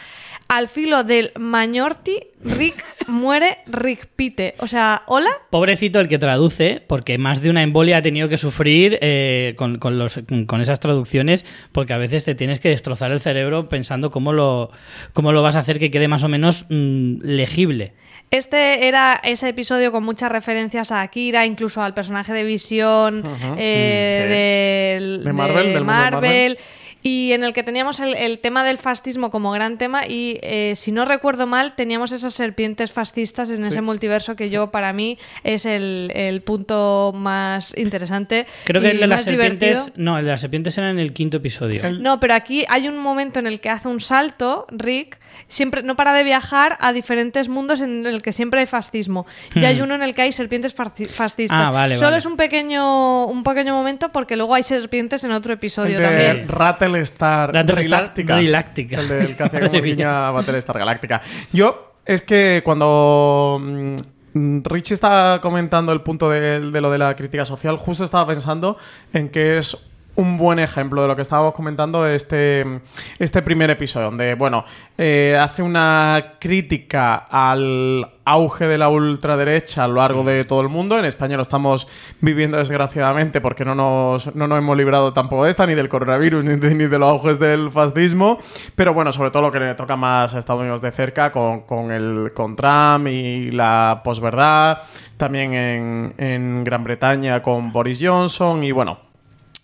[0.48, 4.56] al filo del Mañorti, Rick muere, Rick pite.
[4.60, 8.38] O sea, hola, Pobrecito el que traduce, porque más de una embolia ha tenido que
[8.38, 13.12] sufrir eh, con, con los- con esas traducciones, porque a veces te tienes que destrozar
[13.12, 14.72] el cerebro pensando cómo lo,
[15.14, 17.94] cómo lo vas a hacer que quede más o menos mm, legible.
[18.32, 23.24] Este era ese episodio con muchas referencias a Akira, incluso al personaje de Visión
[23.58, 24.28] eh, Mm, sí.
[24.72, 26.58] Del- De Marvel, del mundo de Marvel, Marvel.
[27.02, 30.74] Y en el que teníamos el, el tema del fascismo como gran tema y eh,
[30.76, 35.18] si no recuerdo mal teníamos esas serpientes fascistas en ese multiverso que yo para mí
[35.44, 38.46] es el, el punto más interesante.
[38.66, 39.74] Creo que y el de las divertido.
[39.74, 39.94] serpientes.
[39.98, 41.82] No, el de las serpientes era en el quinto episodio.
[41.94, 45.96] No, pero aquí hay un momento en el que hace un salto, Rick, siempre no
[45.96, 49.26] para de viajar a diferentes mundos en el que siempre hay fascismo.
[49.56, 51.60] Y hay uno en el que hay serpientes fascistas.
[51.60, 51.68] Hmm.
[51.68, 52.18] Ah, vale, Solo vale.
[52.18, 56.48] es un pequeño, un pequeño momento porque luego hay serpientes en otro episodio también.
[56.48, 58.36] Rattlestar Rattlestar Reláctica.
[58.36, 59.00] Reláctica.
[59.00, 61.22] El del que hacía como Battlestar Galáctica.
[61.52, 67.16] Yo, es que cuando mm, Richie estaba comentando el punto de, de lo de la
[67.16, 68.78] crítica social, justo estaba pensando
[69.14, 72.82] en que es un buen ejemplo de lo que estábamos comentando este,
[73.18, 74.66] este primer episodio, donde, bueno,
[74.98, 80.70] eh, hace una crítica al auge de la ultraderecha a lo largo de todo el
[80.70, 81.00] mundo.
[81.00, 81.88] En España lo estamos
[82.20, 86.44] viviendo desgraciadamente porque no nos, no nos hemos librado tampoco de esta, ni del coronavirus,
[86.44, 88.38] ni de, los auges del fascismo.
[88.76, 91.62] Pero bueno, sobre todo lo que le toca más a Estados Unidos de cerca con,
[91.62, 94.80] con el, con Trump y la posverdad.
[95.18, 99.11] También en, en Gran Bretaña con Boris Johnson y bueno,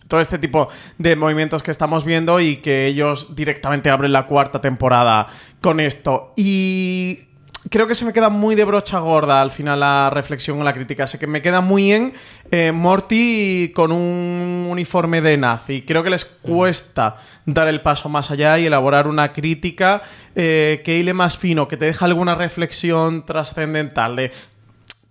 [0.08, 4.60] todo este tipo de movimientos que estamos viendo y que ellos directamente abren la cuarta
[4.60, 5.26] temporada
[5.60, 6.32] con esto.
[6.36, 7.28] Y
[7.70, 10.72] creo que se me queda muy de brocha gorda al final la reflexión o la
[10.72, 11.06] crítica.
[11.06, 12.14] Sé que me queda muy en
[12.50, 15.82] eh, Morty con un uniforme de nazi.
[15.82, 20.02] Creo que les cuesta dar el paso más allá y elaborar una crítica
[20.34, 24.32] eh, que hile más fino, que te deja alguna reflexión trascendental de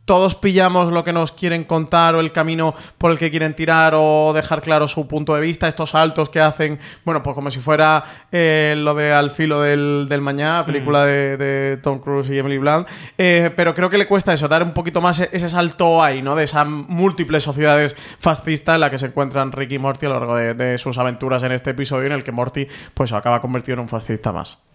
[0.07, 3.93] todos pillamos lo que nos quieren contar o el camino por el que quieren tirar
[3.93, 7.59] o dejar claro su punto de vista, estos saltos que hacen, bueno, pues como si
[7.59, 12.37] fuera eh, lo de Al filo del, del mañana, película de, de Tom Cruise y
[12.39, 15.49] Emily Blunt, Eh, pero creo que le cuesta eso, dar un poquito más e- ese
[15.49, 16.35] salto ahí, ¿no?
[16.35, 20.19] De esas múltiples sociedades fascistas en la que se encuentran Rick y Morty a lo
[20.19, 23.73] largo de, de sus aventuras en este episodio en el que Morty pues acaba convertido
[23.73, 24.66] en un fascista más.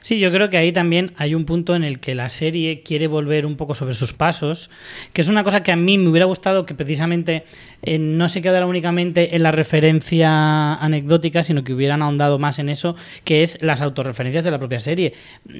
[0.00, 3.06] Sí, yo creo que ahí también hay un punto en el que la serie quiere
[3.06, 4.70] volver un poco sobre sus pasos,
[5.12, 7.44] que es una cosa que a mí me hubiera gustado que precisamente
[7.82, 12.68] eh, no se quedara únicamente en la referencia anecdótica, sino que hubieran ahondado más en
[12.68, 15.14] eso, que es las autorreferencias de la propia serie.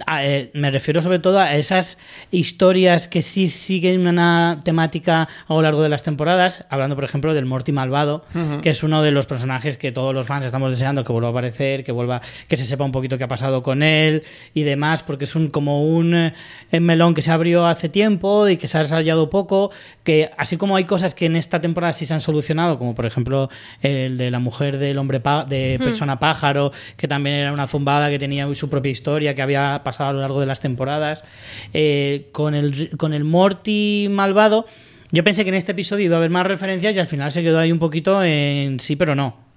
[0.06, 1.98] A- eh, me refiero sobre todo a esas
[2.30, 7.34] historias que sí siguen una temática a lo largo de las temporadas, hablando por ejemplo
[7.34, 8.24] del Morty malvado,
[8.62, 11.32] que es uno de los personajes que todos los fans estamos deseando que vuelva a
[11.32, 14.22] aparecer, que vuelva, que se sepa un poquito qué ha pasado con él
[14.54, 18.56] y demás, porque es un como un eh, melón que se abrió hace tiempo y
[18.56, 19.70] que se ha desarrollado poco,
[20.04, 23.06] que así como hay cosas que en esta temporada sí se han solucionado, como por
[23.06, 23.48] ejemplo
[23.82, 28.18] el de la mujer del hombre de persona pájaro, que también era una zumbada que
[28.18, 31.24] tenía su propia historia que había pasado a lo largo de las temporadas,
[31.72, 34.66] eh, con el con el Morty malvado.
[35.12, 37.42] Yo pensé que en este episodio iba a haber más referencias y al final se
[37.42, 39.49] quedó ahí un poquito en sí, pero no.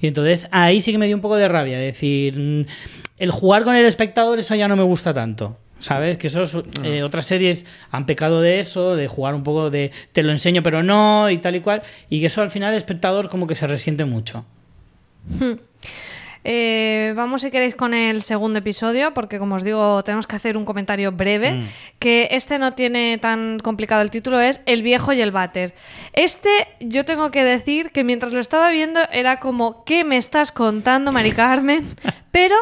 [0.00, 1.78] Y entonces ahí sí que me dio un poco de rabia.
[1.78, 2.66] decir, mm,
[3.18, 5.58] el jugar con el espectador, eso ya no me gusta tanto.
[5.78, 6.16] ¿Sabes?
[6.16, 9.90] Que eso es, eh, otras series han pecado de eso, de jugar un poco de
[10.12, 11.82] te lo enseño pero no y tal y cual.
[12.08, 14.46] Y que eso al final el espectador como que se resiente mucho.
[15.28, 15.54] Hmm.
[16.44, 20.56] Eh, vamos, si queréis, con el segundo episodio, porque como os digo, tenemos que hacer
[20.58, 21.52] un comentario breve.
[21.52, 21.66] Mm.
[21.98, 25.74] Que este no tiene tan complicado el título, es El viejo y el váter.
[26.12, 30.52] Este, yo tengo que decir que mientras lo estaba viendo, era como, ¿qué me estás
[30.52, 31.86] contando, Mari Carmen?
[32.30, 32.56] Pero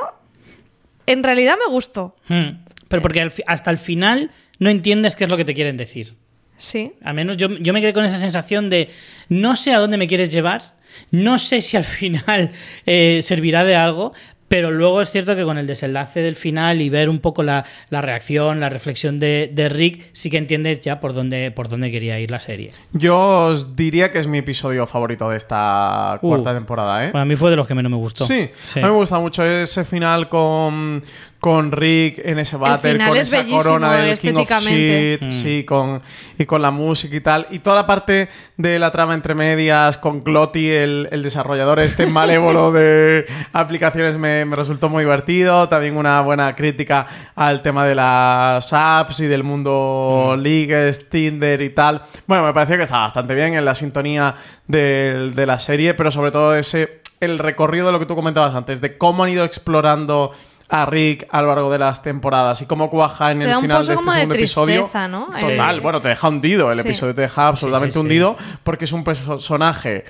[1.07, 2.15] en realidad me gustó.
[2.29, 2.63] Hmm.
[2.89, 6.15] Pero porque hasta el final no entiendes qué es lo que te quieren decir.
[6.57, 6.93] Sí.
[7.03, 8.89] Al menos yo, yo me quedé con esa sensación de
[9.29, 10.75] no sé a dónde me quieres llevar,
[11.11, 12.51] no sé si al final
[12.87, 14.13] eh, servirá de algo,
[14.49, 17.65] pero luego es cierto que con el desenlace del final y ver un poco la,
[17.89, 21.91] la reacción, la reflexión de, de Rick, sí que entiendes ya por dónde, por dónde
[21.91, 22.71] quería ir la serie.
[22.93, 26.29] Yo os diría que es mi episodio favorito de esta Uh.
[26.29, 27.13] cuarta temporada, ¿eh?
[27.13, 28.27] Para mí fue de los que menos me gustó.
[28.27, 31.03] Sí, a mí me gusta mucho ese final con,
[31.43, 34.49] con Rick en ese váter, final con es esa corona del King of.
[34.61, 35.31] Shit, Mm.
[35.33, 36.01] sí, con,
[36.39, 37.49] y con la música y tal.
[37.51, 42.07] Y toda la parte de la trama entre medias, con Glotty, el, el desarrollador este
[42.07, 45.69] malévolo de aplicaciones, me, me resultó muy divertido.
[45.69, 51.71] También una buena crítica al tema de las apps y del mundo Leagues, Tinder y
[51.71, 52.03] tal.
[52.29, 54.37] Bueno, me pareció que estaba bastante bien en la sintonía
[54.69, 58.53] del- de la serie, pero sobre todo ese el recorrido de lo que tú comentabas
[58.53, 60.33] antes, de cómo han ido explorando
[60.69, 63.87] a Rick a lo largo de las temporadas y cómo cuaja en Te el final
[63.87, 64.91] de este de segundo episodio.
[65.09, 65.27] ¿no?
[65.39, 66.69] Total, Eh, bueno, te deja hundido.
[66.71, 66.89] El sí.
[66.89, 68.01] episodio te deja absolutamente Sí, sí, sí.
[68.01, 70.05] hundido porque es un personaje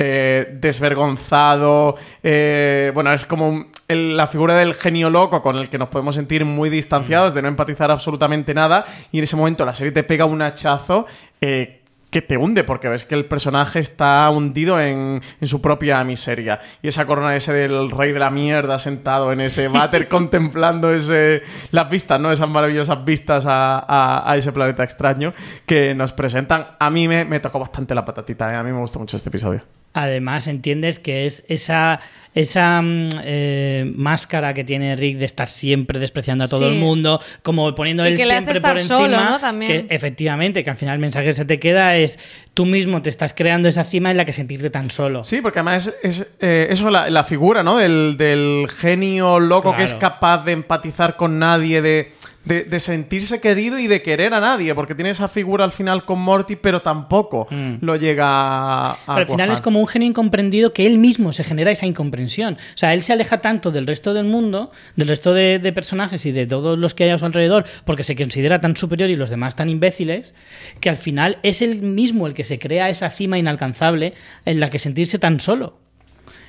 [0.00, 1.96] eh, desvergonzado.
[2.22, 6.14] eh, bueno, es como el- la figura del genio loco con el que nos podemos
[6.14, 8.84] sentir muy distanciados, de no empatizar absolutamente nada.
[9.12, 11.06] Y en ese momento la serie te pega un hachazo.
[11.40, 11.77] eh,
[12.10, 16.58] que te hunde porque ves que el personaje está hundido en, en su propia miseria.
[16.82, 21.42] Y esa corona ese del rey de la mierda sentado en ese váter contemplando ese,
[21.70, 22.32] las vistas, ¿no?
[22.32, 25.34] Esas maravillosas vistas a, a- a ese planeta extraño
[25.66, 26.68] que nos presentan.
[26.78, 28.56] A mí me, me tocó bastante la patatita, ¿eh?
[28.56, 29.62] A mí me gustó mucho este episodio.
[29.94, 32.00] Además, entiendes que es esa,
[32.40, 36.74] esa mm, eh, máscara que tiene Rick de estar siempre despreciando a todo Sí.
[36.74, 39.30] el mundo, como poniendo él que le hace siempre por solo, encima.
[39.30, 39.38] ¿no?
[39.40, 39.86] También.
[39.88, 42.18] Que efectivamente, que al final el mensaje que se te queda es
[42.54, 45.22] tú mismo te estás creando esa cima en la que sentirte tan solo.
[45.24, 47.76] Sí, porque además es, es, eh, eso, la, la figura, ¿no?
[47.76, 52.10] Del, del genio loco que es capaz de empatizar con nadie, de,
[52.44, 56.04] de, de sentirse querido y de querer a nadie, porque tiene esa figura al final
[56.04, 57.74] con Morty, pero tampoco Mm.
[57.80, 61.32] lo llega a, a Pero al final es como un genio incomprendido que él mismo
[61.32, 62.27] se genera esa incomprensión.
[62.28, 66.24] O sea, él se aleja tanto del resto del mundo, del resto de, de personajes
[66.26, 69.16] y de todos los que hay a su alrededor, porque se considera tan superior y
[69.16, 70.34] los demás tan imbéciles,
[70.80, 74.14] que al final es él mismo el que se crea esa cima inalcanzable
[74.44, 75.87] en la que sentirse tan solo.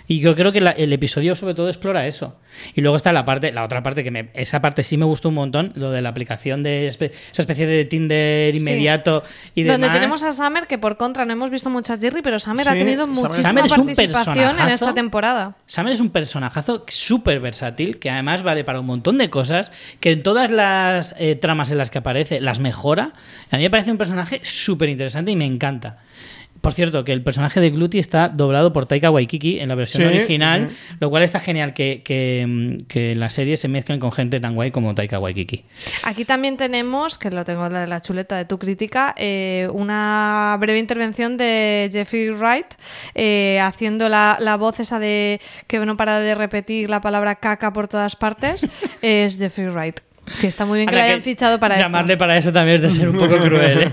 [0.10, 2.36] Y yo creo que la- el episodio sobre todo explora eso.
[2.74, 5.30] Y luego está la parte, la otra parte que me, esa parte sí me gustó
[5.30, 8.60] un montón, lo de la aplicación de espe- esa especie de Tinder Sí.
[8.60, 9.80] inmediato y demás.
[9.80, 12.68] Donde tenemos a Summer, que por contra no hemos visto mucho a Jerry, pero Summer
[12.68, 15.56] ha tenido Summer- muchísima Summer participación en esta temporada.
[15.68, 20.12] Summer es un personajazo súper versátil, que además vale para un montón de cosas, que
[20.12, 23.14] en todas las eh, tramas en las que aparece las mejora.
[23.52, 26.00] A mí me parece un personaje súper interesante y me encanta.
[26.62, 30.10] Por cierto, que el personaje de Gluty está doblado por Taika Waikiki en la versión
[30.10, 30.70] Sí, original,
[31.00, 34.56] lo cual está genial que, que, mm, que las series se mezclen con gente tan
[34.56, 35.64] guay como Taika Waikiki.
[36.04, 40.58] Aquí también tenemos, que lo tengo en la, la chuleta de tu crítica, eh, una
[40.60, 42.76] breve intervención de Jeffrey Wright
[43.16, 47.74] eh, haciendo la, la voz esa de que no para de repetir la palabra caca
[47.74, 48.68] por todas partes.
[49.02, 50.00] es Jeffrey Wright.
[50.42, 52.20] Que está muy bien que lo hayan fichado para Llamarle esto.
[52.20, 53.84] para eso también es de ser un poco cruel.
[53.84, 53.92] ¿eh?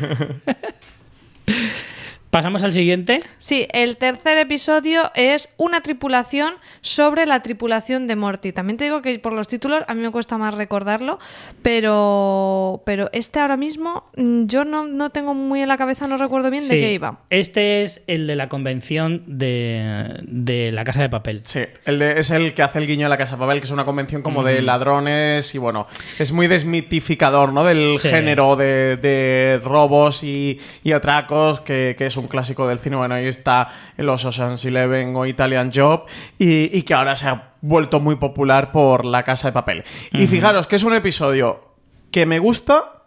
[2.30, 3.22] Pasamos al siguiente.
[3.38, 8.52] Sí, el tercer episodio es una tripulación sobre la tripulación de Morty.
[8.52, 11.18] También te digo que por los títulos a mí me cuesta más recordarlo,
[11.62, 16.18] pero, pero este ahora mismo mm, yo no, no tengo muy en la cabeza, no
[16.18, 17.20] recuerdo bien de qué iba.
[17.30, 21.40] Este es el de la convención de, de la casa de papel.
[21.44, 23.64] Sí, el de- es el que hace el guiño a la Casa de Papel, que
[23.64, 25.86] es una convención como de ladrones y bueno,
[26.18, 27.64] es muy desmitificador, ¿no?
[27.64, 28.08] Del Sí.
[28.08, 32.96] género de, de robos y, y atracos, que, que es un clásico del cine.
[32.96, 36.04] Bueno, ahí está los Ocean's Eleven o Italian Job
[36.38, 39.84] y, y que ahora se ha vuelto muy popular por la Casa de Papel.
[40.12, 41.74] Y fijaros que es un episodio
[42.10, 43.02] que me gusta,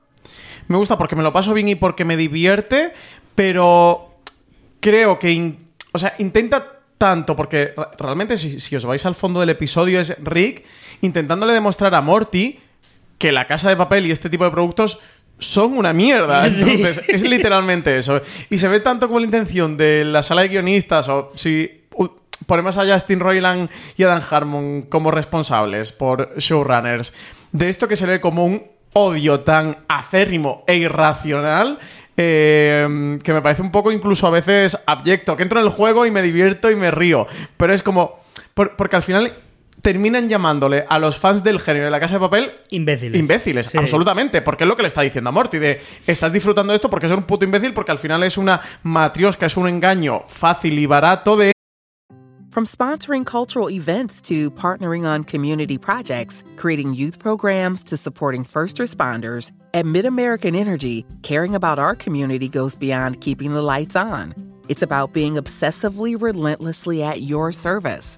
[0.68, 2.94] me gusta porque me lo paso bien y porque me divierte,
[3.36, 4.16] pero
[4.80, 5.56] creo que
[5.92, 10.00] o sea, intenta tanto, porque re- realmente si, si os vais al fondo del episodio
[10.00, 10.66] es Rick
[11.02, 12.60] intentándole demostrar a Morty
[13.18, 15.00] que la casa de papel y este tipo de productos
[15.40, 16.48] son una mierda.
[16.50, 16.62] Sí.
[16.72, 18.22] Entonces, es literalmente eso.
[18.50, 21.86] Y se ve tanto como la intención de la sala de guionistas o si
[22.46, 27.14] ponemos a Justin Roiland y Adam Harmon como responsables por showrunners
[27.52, 31.80] de esto que se ve como un odio tan acérrimo e irracional
[32.18, 36.06] eh, que me parece un poco incluso a veces abyecto, que entro en el juego
[36.06, 38.20] y me divierto y me río, pero es como,
[38.54, 39.34] por- porque al final
[39.82, 43.20] terminan llamándole a los fans del género de la casa de papel Imbéciles.
[43.20, 43.78] Imbéciles, Sí.
[43.78, 46.90] absolutamente, porque es lo que le está diciendo a Morty, de estás disfrutando de esto
[46.90, 50.78] porque es un puto imbécil, porque al final es una matriosca, es un engaño fácil
[50.80, 51.52] y barato de
[52.52, 58.80] From sponsoring cultural events to partnering on community projects, creating youth programs to supporting first
[58.80, 64.34] responders, at MidAmerican Energy, caring about our community goes beyond keeping the lights on.
[64.68, 68.18] It's about being obsessively relentlessly at your service.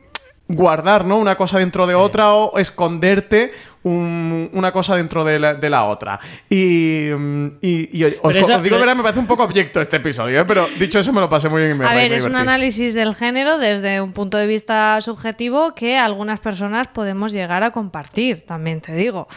[0.55, 1.17] guardar ¿no?
[1.17, 3.51] una cosa dentro de otra o esconderte
[3.83, 6.19] un- una cosa dentro de la, de la otra.
[6.49, 8.21] Y, mm, y- y os, digo,
[8.61, 10.45] pero- verdad, me parece un poco abyecto este episodio, ¿eh?
[10.45, 11.75] pero dicho eso me lo pasé muy bien.
[11.75, 14.99] y me A ver, me es un análisis del género desde un punto de vista
[15.01, 19.27] subjetivo que algunas personas podemos llegar a compartir, también te digo.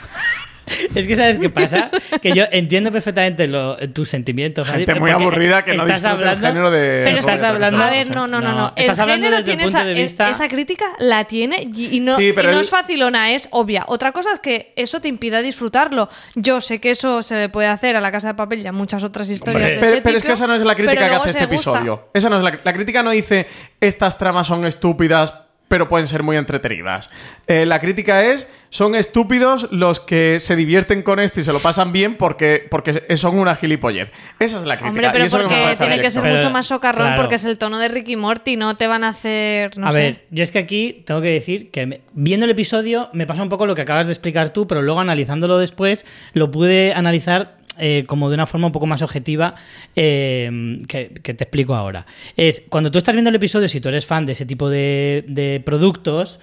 [0.95, 1.91] Es que sabes qué pasa,
[2.23, 4.67] que yo entiendo perfectamente lo- tus sentimientos.
[4.69, 7.83] Gente muy aburrida que no estás disfruta el hablando- género de- Pero estás de- hablando.
[7.83, 8.73] A ver, no, no, no, no.
[8.77, 10.31] El género desde el tiene punto esa, de es- vista.
[10.31, 13.49] esa crítica, la tiene y, y no, Sí, y pero no él- es facilona, es
[13.51, 13.85] obvia.
[13.89, 16.09] Otra cosa es que eso te impida disfrutarlo.
[16.35, 18.73] Yo sé que eso se le puede hacer a la Casa de Papel y a
[18.73, 19.75] muchas otras historias Hombre.
[19.75, 21.71] de Pero, este pero es que esa no es la crítica que hace este gusta.
[21.73, 22.09] episodio.
[22.15, 23.47] Esa no es la, la crítica no dice
[23.81, 25.43] estas tramas son estúpidas,
[25.75, 27.11] pero pueden ser muy entretenidas.
[27.49, 31.59] Eh, la crítica es son estúpidos los que se divierten con esto y se lo
[31.59, 34.09] pasan bien porque, porque son una gilipollez.
[34.39, 34.89] Esa es la crítica.
[34.91, 36.67] Hombre, y pero eso es lo que me porque tiene que ser Pero, mucho más
[36.69, 37.21] socarrón claro.
[37.23, 39.99] porque es el tono de Ricky Morty, no te van a hacer, no a sé.
[39.99, 43.43] ver, yo es que aquí tengo que decir que me- viendo el episodio me pasa
[43.43, 47.57] un poco lo que acabas de explicar tú, pero luego analizándolo después lo pude analizar
[47.79, 49.55] eh, como de una forma un poco más objetiva
[49.97, 52.07] eh, que, que te explico ahora.
[52.37, 55.25] Es cuando tú estás viendo el episodio, si tú eres fan de ese tipo de,
[55.29, 56.41] de productos,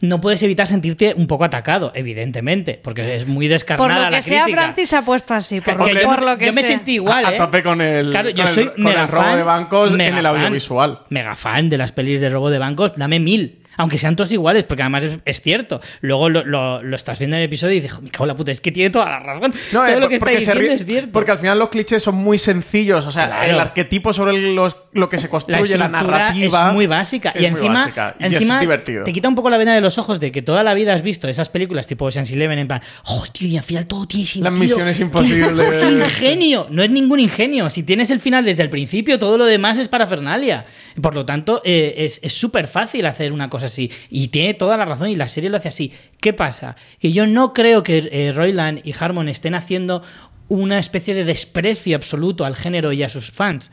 [0.00, 4.10] no puedes evitar sentirte un poco atacado, evidentemente, porque es muy Por descarnada lo que
[4.16, 4.62] la sea, crítica.
[4.62, 5.60] Francis se ha puesto así.
[5.60, 7.38] Por, Porque por lo que yo me sentí igual, a, a ¿eh?
[7.38, 9.94] tope con el, Claro, yo con el- soy con mega el robo fan, de bancos
[9.94, 10.98] en el fan, audiovisual.
[11.08, 13.60] Mega fan de las pelis de robo de bancos, dame mil.
[13.76, 15.80] Aunque sean todos iguales, porque además es, es cierto.
[16.00, 18.36] Luego lo, lo- lo estás viendo en el episodio y dices, me cago en la
[18.36, 19.52] puta, es que tiene toda la razón.
[19.72, 21.10] No, Todo eh, lo que está diciendo ríe- es cierto.
[21.12, 23.04] Porque al final los clichés son muy sencillos.
[23.06, 23.50] O sea, Claro.
[23.52, 26.68] el arquetipo sobre los- lo que se construye, la, narrativa.
[26.68, 29.04] es muy básica es y muy encima, básica, y encima es divertido.
[29.04, 31.02] te quita un poco la vena de los ojos de que toda la vida has
[31.02, 34.24] visto esas películas tipo Ocean's Eleven en plan, oh tío, y al final todo tiene
[34.26, 34.50] sentido.
[34.50, 35.68] Las misiones imposibles.
[35.68, 36.66] ¡Qué ingenio!
[36.70, 37.68] No es ningún ingenio.
[37.70, 40.66] Si tienes el final desde el principio, todo lo demás es parafernalia.
[41.00, 43.90] Por lo tanto, eh, es es súper fácil hacer una cosa así.
[44.10, 45.92] Y tiene toda la razón y la serie lo hace así.
[46.20, 46.76] ¿Qué pasa?
[46.98, 50.02] Que yo no creo que eh, Roiland y Harmon estén haciendo
[50.48, 53.70] una especie de desprecio absoluto al género y a sus fans.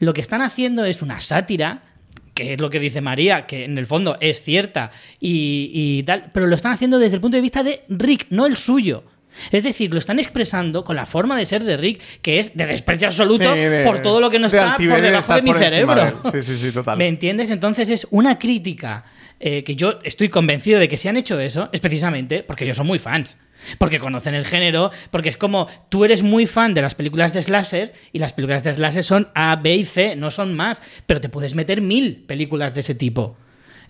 [0.00, 1.82] Lo que están haciendo es una sátira
[2.32, 4.90] que es lo que dice María, que en el fondo es cierta
[5.20, 8.46] y, y tal, pero lo están haciendo desde el punto de vista de Rick, no
[8.46, 9.04] el suyo.
[9.52, 12.66] Es decir, lo están expresando con la forma de ser de Rick, que es de
[12.66, 15.52] desprecio absoluto Sí, de- por todo lo que no está por de debajo de mi
[15.52, 16.20] cerebro.
[16.24, 16.40] de.
[16.42, 16.96] Sí, sí, sí, total.
[16.98, 17.50] ¿Me entiendes?
[17.50, 19.04] Entonces es una crítica
[19.46, 22.78] eh, que yo estoy convencido de que si han hecho eso es precisamente porque ellos
[22.78, 23.36] son muy fans.
[23.76, 27.42] Porque conocen el género, porque es como tú eres muy fan de las películas de
[27.42, 31.20] slasher y las películas de slasher son A, B y C, no son más, pero
[31.20, 33.36] te puedes meter mil películas de ese tipo.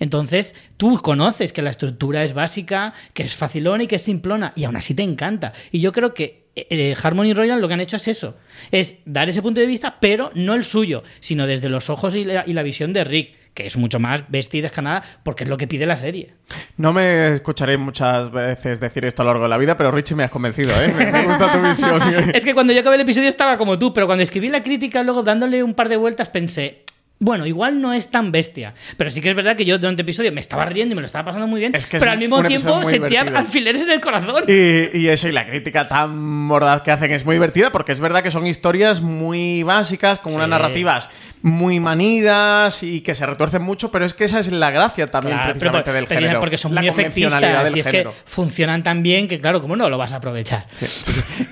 [0.01, 4.53] Entonces, tú conoces que la estructura es básica, que es facilona y que es simplona,
[4.57, 5.53] y aún así te encanta.
[5.71, 8.37] Y yo creo que eh, Harmony Royal lo que han hecho es eso:
[8.73, 12.25] es dar ese punto de vista, pero no el suyo, sino desde los ojos y
[12.25, 15.67] la visión de Rick, que es mucho más bestia y descanada, porque es lo que
[15.67, 16.35] pide la serie.
[16.77, 20.17] No me escucharé muchas veces decir esto a lo largo de la vida, pero Richie
[20.17, 20.93] me has convencido, ¿eh?
[20.97, 22.03] Me, me gusta tu visión.
[22.35, 25.03] es que cuando yo acabé el episodio estaba como tú, pero cuando escribí la crítica,
[25.03, 26.83] luego dándole un par de vueltas, pensé.
[27.21, 30.05] Bueno, igual no es tan bestia, pero sí que es verdad que yo durante el
[30.07, 32.19] episodio me estaba riendo y me lo estaba pasando muy bien, Es que pero al
[32.19, 33.39] mismo tiempo sentía divertido.
[33.39, 34.45] alfileres en el corazón.
[34.49, 38.01] Y, y eso, y la crítica tan mordaz que hacen es muy divertida porque es
[38.01, 41.09] verdad que son historias muy básicas, con unas narrativas
[41.41, 45.37] muy manidas y que se retuercen mucho, pero es que esa es la gracia también
[45.37, 46.41] Claro, precisamente pero del género.
[46.41, 48.11] Porque son muy efectistas y es género.
[48.13, 50.67] que funcionan tan bien que, claro, ¿cómo no lo vas a aprovechar?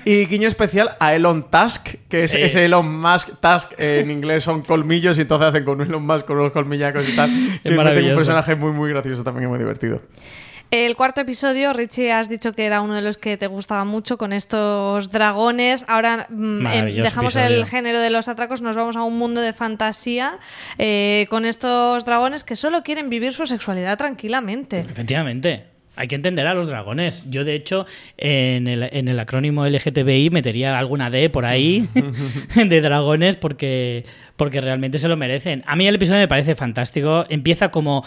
[0.03, 3.39] Y guiño especial a Elon Tusk, que es ese Elon Musk.
[3.39, 7.07] Tusk eh, en inglés son colmillos y entonces hacen con Elon Musk con unos colmillacos
[7.07, 7.29] y tal.
[7.63, 8.11] que meten maravilloso.
[8.11, 9.99] un personaje muy, muy gracioso también y muy divertido.
[10.71, 14.17] El cuarto episodio, Richie, has dicho que era uno de los que te gustaba mucho
[14.17, 15.85] con estos dragones.
[15.87, 17.57] Ahora mm, em, dejamos episodio.
[17.57, 20.39] el género de los atracos, nos vamos a un mundo de fantasía
[20.79, 24.79] eh, con estos dragones que solo quieren vivir su sexualidad tranquilamente.
[24.79, 25.72] Efectivamente.
[25.95, 27.23] Hay que entender a los dragones.
[27.29, 27.85] Yo, de hecho,
[28.17, 31.87] en el, en el acrónimo LGTBI metería alguna D por ahí
[32.55, 34.03] de dragones porque,
[34.35, 35.63] porque realmente se lo merecen.
[35.67, 37.25] A mí el episodio me parece fantástico.
[37.29, 38.03] Empieza como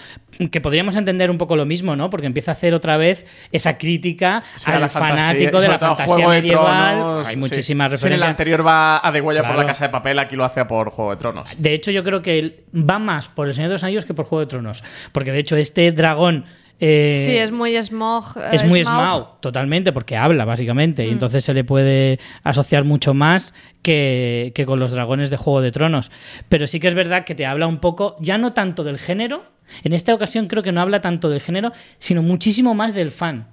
[0.50, 2.10] que podríamos entender un poco lo mismo, ¿no?
[2.10, 6.16] Porque empieza a hacer otra vez esa crítica Sí, al fantasía, fanático de la fantasía
[6.28, 6.96] de medieval.
[6.98, 7.40] Tronos, Hay sí.
[7.40, 8.30] muchísimas Si en el referencias.
[8.30, 10.90] anterior va a de Guaya por la Casa de Papel, aquí lo hace a por
[10.90, 11.48] Juego de Tronos.
[11.56, 14.24] De hecho, yo creo que va más por El Señor de los Anillos que por
[14.26, 14.82] Juego de Tronos.
[15.12, 16.46] Porque, de hecho, este dragón...
[16.78, 18.24] eh, sí, es muy smog.
[18.36, 18.84] eh, es muy.
[18.84, 21.04] Smaug, totalmente, porque habla, básicamente.
[21.04, 21.08] Mm.
[21.08, 25.62] Y entonces se le puede asociar mucho más que, que con los dragones de Juego
[25.62, 26.10] de Tronos.
[26.48, 29.44] Pero sí que es verdad que te habla un poco, ya no tanto del género,
[29.82, 33.48] en esta ocasión creo que no habla tanto del género, sino muchísimo más del fan.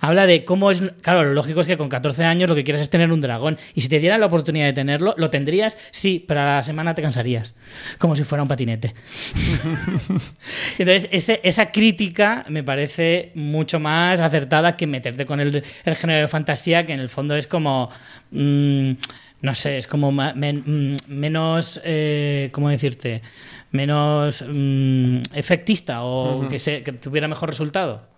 [0.00, 0.82] Habla de cómo es.
[1.02, 3.58] Claro, lo lógico es que con 14 años lo que quieres es tener un dragón.
[3.74, 5.76] Y si te dieran la oportunidad de tenerlo, ¿lo tendrías?
[5.90, 7.54] Sí, pero a la semana te cansarías.
[7.98, 8.94] Como si fuera un patinete.
[10.78, 16.20] Entonces, ese- esa crítica me parece mucho más acertada que meterte con el, el género
[16.22, 17.90] de fantasía, que en el fondo es como.
[18.30, 18.90] mm,
[19.42, 21.80] no sé, es como men- mm, menos.
[21.84, 23.22] eh, ¿Cómo decirte?
[23.72, 28.08] Menos mm, efectista o que, se, que tuviera mejor resultado.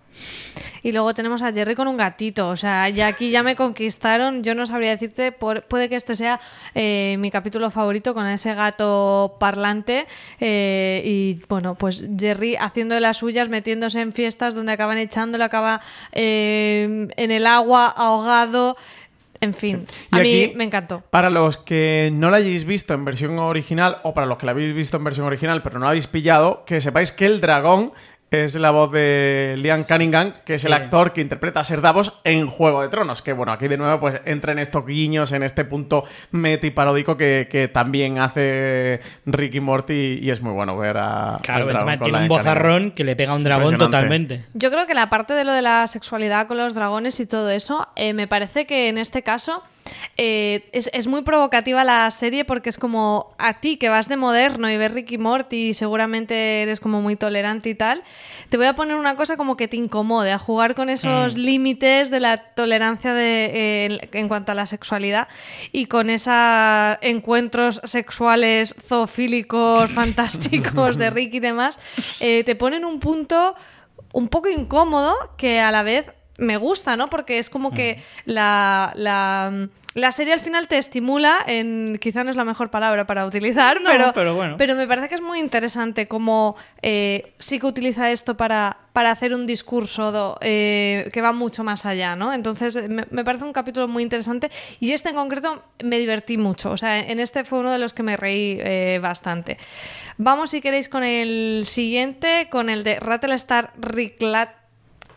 [0.83, 2.49] Y luego tenemos a Jerry con un gatito.
[2.49, 4.43] O sea, ya aquí ya me conquistaron.
[4.45, 6.41] Yo no sabría decirte, por- puede que este sea
[6.75, 10.07] eh, mi capítulo favorito con ese gato parlante.
[10.41, 15.45] eh, y bueno, pues Jerry haciendo de las suyas, metiéndose en fiestas donde acaban echándolo,
[15.45, 15.81] acaba
[16.13, 18.77] eh, en el agua, ahogado.
[19.41, 21.03] En fin, a mí aquí, me encantó.
[21.11, 24.51] Para los que no la hayáis visto en versión original, o para los que la
[24.53, 27.93] habéis visto en versión original pero no la habéis pillado, que sepáis que el dragón
[28.31, 32.21] es la voz de Liam Cunningham, que es el actor que interpreta a Ser Davos
[32.25, 33.23] en Juego de Tronos.
[33.23, 37.17] Que bueno, aquí de nuevo pues entra en estos guiños, en este punto meti paródico
[37.17, 41.39] que, que también hace Ricky Morty y es muy bueno ver a.
[41.43, 42.29] Claro, encima tiene un Cunningham.
[42.29, 44.45] bozarrón que le pega a un dragón totalmente.
[44.55, 47.51] Yo creo que la parte de lo de la sexualidad con los dragones y todo
[47.51, 49.63] eso, eh, me parece que en este caso
[50.17, 54.17] eh, es, es muy provocativa la serie porque es como a ti que vas de
[54.17, 58.03] moderno y ves Ricky Morty y seguramente eres como muy tolerante y tal,
[58.51, 61.39] te voy a poner una cosa como que te incomode, a jugar con esos Mm.
[61.41, 65.29] límites de la tolerancia de, eh, en cuanto a la sexualidad
[65.73, 66.35] y con esos
[67.01, 71.79] encuentros sexuales zoofílicos fantásticos de Ricky y demás,
[72.21, 73.55] eh, te ponen un punto
[74.13, 77.11] un poco incómodo que a la vez me gusta, ¿no?
[77.11, 81.99] Porque es como que la, la, la serie al final te estimula en...
[82.01, 84.55] Quizá no es la mejor palabra para utilizar, No, pero, pero bueno.
[84.57, 89.11] pero me parece que es muy interesante cómo eh, sí que utiliza esto para, para
[89.11, 92.33] hacer un discurso do- eh, que va mucho más allá, ¿no?
[92.33, 96.71] Entonces me, me parece un capítulo muy interesante y este en concreto me divertí mucho,
[96.71, 99.59] o sea, en este fue uno de los que me reí eh, bastante.
[100.19, 104.51] Vamos, si queréis, con el siguiente, con el de Rattlestar Riclat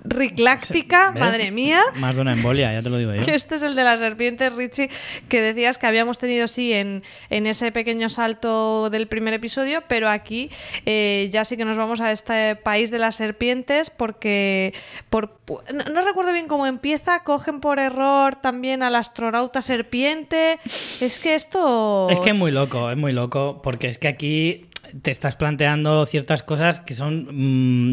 [0.03, 1.19] Ricláctica, ¿Ves?
[1.19, 1.81] madre mía.
[1.95, 3.21] Más de una embolia, ya te lo digo yo.
[3.25, 4.89] Que este es el de las serpientes, Richie,
[5.29, 10.09] que decías que habíamos tenido, sí, en, en ese pequeño salto del primer episodio, pero
[10.09, 10.49] aquí
[10.85, 14.73] eh, ya sí que nos vamos a este país de las serpientes porque,
[15.09, 15.37] por,
[15.73, 20.59] no, no recuerdo bien cómo empieza, cogen por error también al astronauta serpiente.
[20.99, 22.09] Es que esto...
[22.09, 24.70] Es que es muy loco, es muy loco, porque es que aquí
[25.01, 27.27] te estás planteando ciertas cosas que son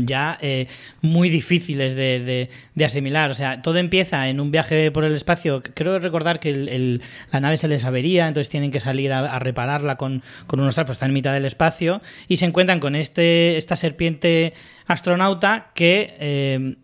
[0.03, 0.67] mm, ya eh,
[1.01, 3.31] muy difíciles de, de- asimilar.
[3.31, 5.63] O sea, todo empieza en un viaje por el espacio.
[5.75, 7.01] Creo recordar que
[7.33, 10.75] la nave se les avería, entonces tienen que salir a, a repararla con, con unos
[10.75, 14.53] trapos, está en mitad del espacio, y se encuentran con este, esta serpiente
[14.87, 16.15] astronauta que...
[16.19, 16.75] eh,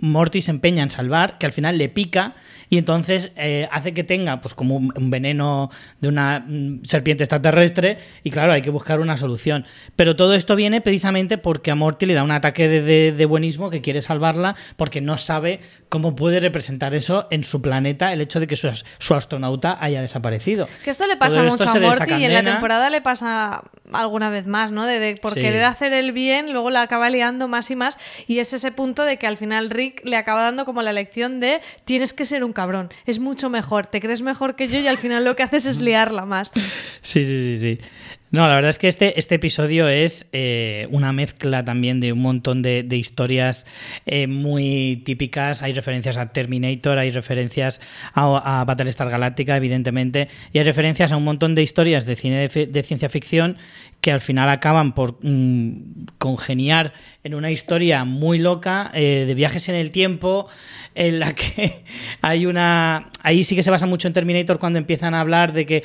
[0.00, 2.34] Morty se empeña en salvar, que al final le pica
[2.68, 7.24] y entonces eh, hace que tenga pues como un, un veneno de una mm, serpiente
[7.24, 9.64] extraterrestre y claro, hay que buscar una solución.
[9.96, 13.26] Pero todo esto viene precisamente porque a Morty le da un ataque de, de- de
[13.26, 18.20] buenismo que quiere salvarla porque no sabe cómo puede representar eso en su planeta el
[18.20, 20.68] hecho de que su, su astronauta haya desaparecido.
[20.82, 23.62] Que esto le pasa Todo mucho a Morty y en la temporada le pasa
[23.92, 24.86] alguna vez más, ¿no?
[24.86, 25.40] De, de- por Sí.
[25.40, 29.04] querer hacer el bien, luego la acaba liando más y más y es ese punto
[29.04, 32.42] de que al final Rick le acaba dando como la lección de tienes que ser
[32.44, 35.42] un cabrón, es mucho mejor, te crees mejor que yo y al final lo que
[35.42, 36.52] haces es liarla más.
[37.02, 37.78] Sí, sí, sí, sí.
[38.34, 42.20] No, la verdad es que este, este episodio es eh, una mezcla también de un
[42.20, 43.64] montón de, de historias
[44.06, 45.62] eh, muy típicas.
[45.62, 47.80] Hay referencias a Terminator, hay referencias
[48.12, 52.48] a, a Battlestar Galactica, evidentemente, y hay referencias a un montón de historias de cine
[52.48, 53.56] de, ciencia ficción
[54.00, 59.68] que al final acaban por mm, congeniar en una historia muy loca eh, de viajes
[59.68, 60.48] en el tiempo
[60.96, 61.84] en la que
[62.20, 65.66] hay una ahí sí que se basa mucho en Terminator cuando empiezan a hablar de
[65.66, 65.84] que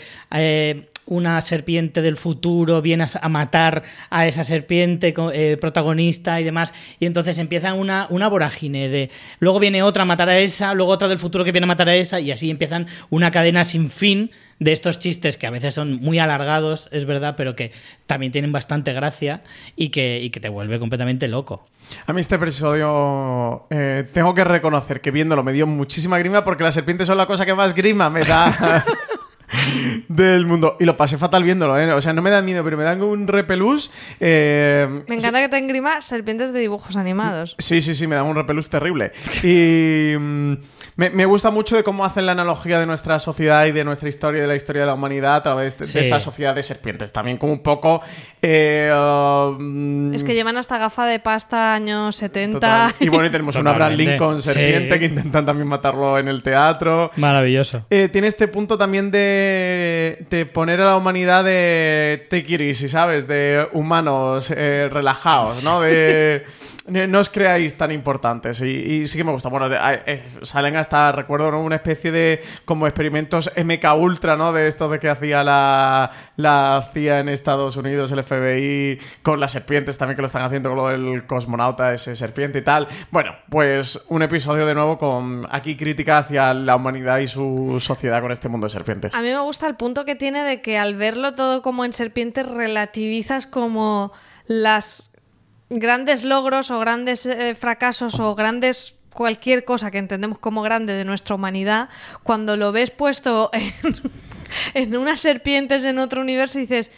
[1.10, 7.05] una serpiente del futuro viene a, matar a esa serpiente eh, protagonista y demás y
[7.05, 11.07] entonces empieza una, una vorágine de luego viene otra a matar a esa luego otra
[11.07, 14.32] del futuro que viene a matar a esa y así empiezan una cadena sin fin
[14.60, 17.72] de estos chistes que a veces son muy alargados, es verdad, pero que
[18.05, 19.41] también tienen bastante gracia
[19.76, 21.66] y que, y que te vuelve completamente loco.
[22.05, 26.64] A mí este episodio eh, tengo que reconocer que viéndolo me dio muchísima grima porque
[26.64, 28.86] las serpientes son la cosa que más grima me da
[30.08, 30.78] del mundo.
[30.80, 31.91] Y lo pasé fatal viéndolo, ¿eh?
[31.93, 33.91] O sea, no me da miedo, pero me dan un repelús.
[34.20, 37.56] eh, Me encanta que te engrima serpientes de dibujos animados.
[37.60, 39.12] Sí, sí, sí, me da un repelús terrible.
[39.43, 40.54] Y mm,
[40.95, 44.10] me, me gusta mucho de cómo hacen la analogía de nuestra sociedad y de nuestra
[44.10, 47.12] historia y de la historia de la humanidad a través de, esta sociedad de serpientes.
[47.12, 48.02] También como un poco...
[48.41, 48.91] eh,
[49.58, 52.60] mm, Es que llevan hasta gafa de pasta años 70.
[52.60, 52.93] total.
[53.00, 53.93] Y bueno, y tenemos un Abraham.
[53.93, 55.00] Lincoln serpiente Sí.
[55.00, 57.12] que intentan también matarlo en el teatro.
[57.18, 57.86] Maravilloso.
[57.89, 62.88] Eh, tiene este punto también de, de poner a la humanidad de take it easy,
[62.90, 63.28] ¿sabes?
[63.28, 65.82] De humanos eh, relajados, ¿no?
[66.90, 68.62] De no os creáis tan importantes.
[68.62, 69.50] Y, y sí que me gusta.
[69.50, 71.62] Bueno, de- salen hasta, recuerdo, ¿no?
[71.62, 74.54] una especie de como experimentos MK Ultra, ¿no?
[74.54, 79.52] De esto de que hacía la, la CIA en Estados Unidos, el FBI, con las
[79.52, 82.88] serpientes también que lo están haciendo con lo del cosmonauta, ese serpiente y tal.
[83.12, 88.20] Bueno, pues un episodio de nuevo con aquí crítica hacia la humanidad y su sociedad
[88.20, 89.14] con este mundo de serpientes.
[89.14, 91.94] A mí me gusta el punto que tiene de que al verlo todo como en
[91.94, 94.12] serpientes relativizas como
[94.46, 95.12] las
[95.70, 101.06] grandes logros o grandes eh, fracasos o grandes cualquier cosa que entendemos como grande de
[101.06, 101.90] nuestra humanidad,
[102.24, 103.74] cuando lo ves puesto en,
[104.74, 106.91] en unas serpientes en otro universo y dices,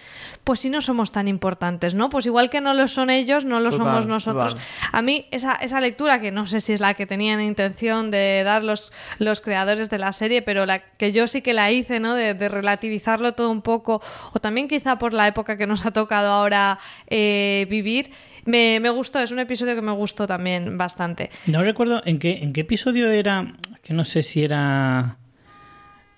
[0.43, 2.09] pues si no somos tan importantes, ¿no?
[2.09, 4.53] Pues igual que no lo son ellos, no lo Total, somos nosotros.
[4.55, 4.67] total.
[4.91, 8.41] A mí esa, esa lectura, que no sé si es la que tenían intención de
[8.43, 11.99] dar los, los creadores de la serie, pero la que yo sí que la hice,
[11.99, 12.15] ¿no?
[12.15, 14.01] De, de relativizarlo todo un poco,
[14.33, 18.11] o también quizá por la época que nos ha tocado ahora eh, vivir,
[18.45, 21.29] me, me gustó, es un episodio que me gustó también bastante.
[21.45, 25.17] No recuerdo en qué, en qué episodio era, que no sé si era...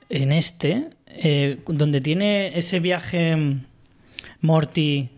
[0.09, 3.65] en este, eh, donde tiene ese viaje mm,
[4.41, 5.09] Morty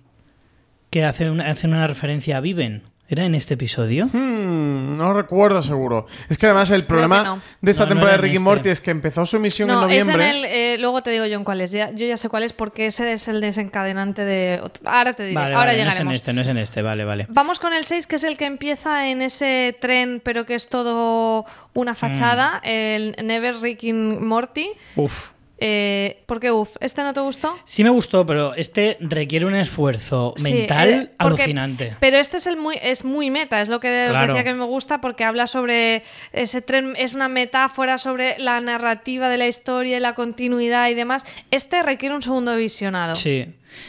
[0.90, 2.84] que hace una, hace una referencia a Viven.
[3.08, 4.08] ¿Era en este episodio?
[4.08, 6.08] Hmm, no recuerdo seguro.
[6.28, 7.42] Es que además el problema no.
[7.62, 8.44] de esta No, temporada de Ricky este.
[8.44, 10.40] Morty es que empezó su misión en No, es en noviembre.
[10.40, 10.46] el.
[10.46, 11.72] eh, luego te digo yo en cuál es.
[11.72, 14.60] Ya- yo ya sé cuál es porque ese es el desencadenante de.
[14.86, 15.36] Ahora te diré.
[15.36, 16.16] Vale, ahora vale, no es en llegaremos.
[16.18, 17.28] este, no es en este, vale, vale.
[17.30, 20.68] Vamos con el 6, que es el que empieza en ese tren, pero que es
[20.68, 22.60] todo una fachada.
[22.64, 22.68] Mm.
[22.68, 24.72] El Never Rick and Morty.
[24.96, 25.30] Uf.
[25.68, 26.76] Eh, ¿Por qué uf?
[26.80, 27.58] ¿Este no te gustó?
[27.66, 31.96] Sí me gustó, pero este requiere un esfuerzo Sí, mental eh, porque- alucinante.
[32.00, 34.66] Pero este es el muy es muy meta, es lo que os decía que me
[34.66, 36.04] gusta porque habla sobre
[36.34, 40.94] ese tren es una metáfora sobre la narrativa de la historia y la continuidad y
[40.94, 41.26] demás.
[41.50, 43.16] Este requiere un segundo visionado.
[43.16, 43.48] Sí.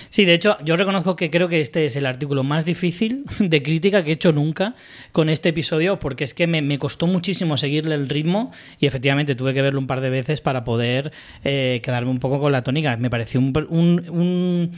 [0.09, 3.63] Sí, de hecho, yo reconozco que creo que este es el artículo más difícil de
[3.63, 4.75] crítica que he hecho nunca
[5.13, 9.55] con este episodio, porque es que me, costó muchísimo seguirle el ritmo y efectivamente tuve
[9.55, 11.13] que verlo un par de veces para poder
[11.45, 12.97] eh, quedarme un poco con la tónica.
[12.97, 14.71] Me pareció un, un- un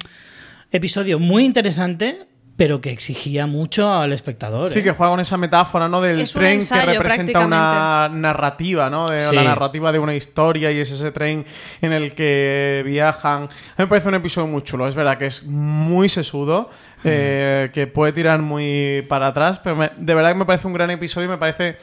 [0.70, 2.26] episodio muy interesante,
[2.58, 4.68] pero que exigía mucho al espectador.
[4.68, 4.82] Sí, ¿eh?
[4.82, 6.00] que juega con esa metáfora, ¿no?
[6.00, 9.06] Del Es un tren ensayo, que representa una narrativa, ¿no?
[9.06, 9.34] De, Sí.
[9.36, 11.46] La narrativa de una historia y es ese tren
[11.80, 13.44] en el que viajan.
[13.44, 13.48] A mí
[13.78, 14.88] me parece un episodio muy chulo.
[14.88, 16.68] Es verdad que es muy sesudo,
[17.04, 20.72] eh, que puede tirar muy para atrás, pero me- de verdad que me parece un
[20.72, 21.76] gran episodio y me parece...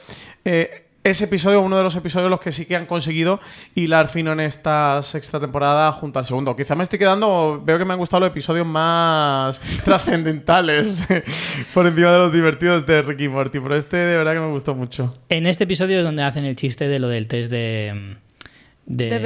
[0.43, 3.39] eh, ese episodio, uno de los episodios los que sí que han conseguido
[3.75, 6.55] hilar fino en esta sexta temporada junto al segundo.
[6.55, 11.07] Quizá me estoy quedando, veo que me han gustado los episodios más trascendentales
[11.73, 14.75] por encima de los divertidos de Ricky Morty, pero este de verdad que me gustó
[14.75, 15.11] mucho.
[15.29, 18.17] En este episodio es donde hacen el chiste de lo del test de.
[18.87, 19.09] De, De.
[19.15, 19.19] De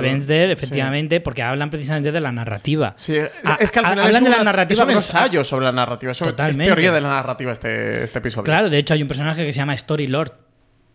[0.00, 0.48] Bensder.
[0.48, 0.64] de Sí.
[0.64, 2.92] efectivamente, porque hablan precisamente de la narrativa.
[2.96, 5.42] Sí, es, A- es que al final es, hablan de la narrativa, es un ensayo
[5.42, 8.44] sobre la narrativa, es, es teoría de la narrativa este, este episodio.
[8.44, 10.32] Claro, de hecho hay un personaje que se llama Story Lord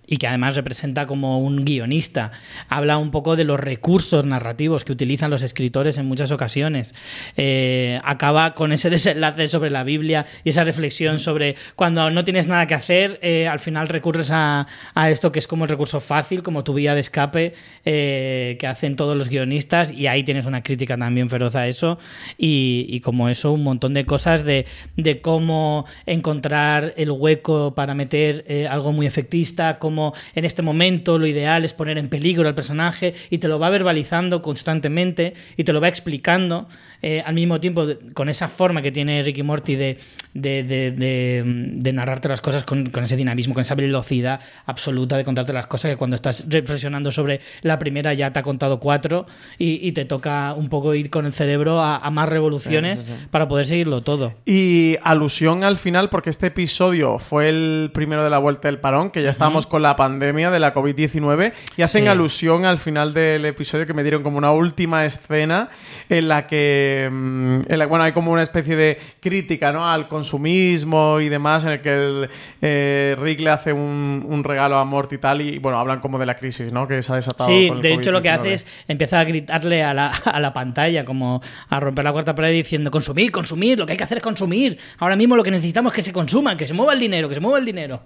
[0.10, 2.32] y que además representa como un guionista.
[2.68, 6.96] Habla un poco de los recursos narrativos que utilizan los escritores en muchas ocasiones.
[7.38, 12.48] Eh, acaba con ese desenlace sobre la Biblia y esa reflexión sobre cuando no tienes
[12.48, 16.00] nada que hacer, eh, al final recurres a, a esto que es como el recurso
[16.00, 17.54] fácil, como tu vía de escape
[17.86, 22.00] eh, que hacen todos los guionistas y ahí tienes una crítica también feroz a eso
[22.36, 24.66] y, y como eso un montón de cosas de,
[24.98, 29.99] de cómo encontrar el hueco para meter algo muy efectista, cómo
[30.36, 33.70] en este momento lo ideal es poner en peligro al personaje y te lo va
[33.70, 36.68] verbalizando constantemente y te lo va explicando
[37.02, 39.98] eh, al mismo tiempo de- con esa forma que tiene Ricky Morty de,
[40.34, 45.52] de, de- narrarte las cosas con, con ese dinamismo, con esa velocidad absoluta de contarte
[45.54, 49.26] las cosas que cuando estás reflexionando sobre la primera ya te ha contado cuatro
[49.58, 53.06] y, y te toca un poco ir con el cerebro a, a más revoluciones Sí,
[53.08, 53.28] sí, sí.
[53.32, 54.34] para poder seguirlo todo.
[54.46, 59.10] Y alusión al final, porque este episodio fue el primero de la vuelta del parón,
[59.10, 63.46] que ya estábamos con la pandemia de la COVID-19, y hacen alusión al final del
[63.46, 65.70] episodio que me dieron como una última escena
[66.10, 69.90] en la que, mm, en la- bueno, hay como una especie de crítica ¿no?
[69.90, 72.30] al consumismo y demás, en el que el,
[72.62, 76.18] eh, Rick le hace un, un regalo a Morty y tal, y bueno, hablan como
[76.20, 76.88] de la crisis ¿no?
[76.88, 77.50] que se ha desatado.
[77.50, 78.40] Sí, con el de hecho lo que COVID-19.
[78.40, 82.34] hace es empezar a gritarle a la, a la pantalla, como a romper la cuarta
[82.36, 84.78] pared diciendo consumir, consumir, lo que hay que hacer es consumir.
[84.98, 87.36] Ahora mismo lo que necesitamos es que se consuma, que se mueva el dinero, que
[87.36, 88.02] se mueva el dinero.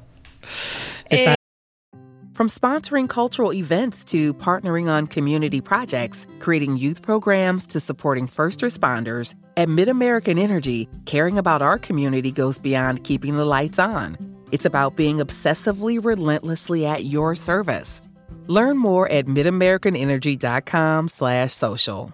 [1.09, 1.35] Está-
[2.33, 8.61] From sponsoring cultural events to partnering on community projects, creating youth programs to supporting first
[8.61, 14.17] responders, at MidAmerican Energy, caring about our community goes beyond keeping the lights on.
[14.51, 18.01] It's about being obsessively relentlessly at your service.
[18.47, 22.13] Learn more at midamericanenergy.com slash social.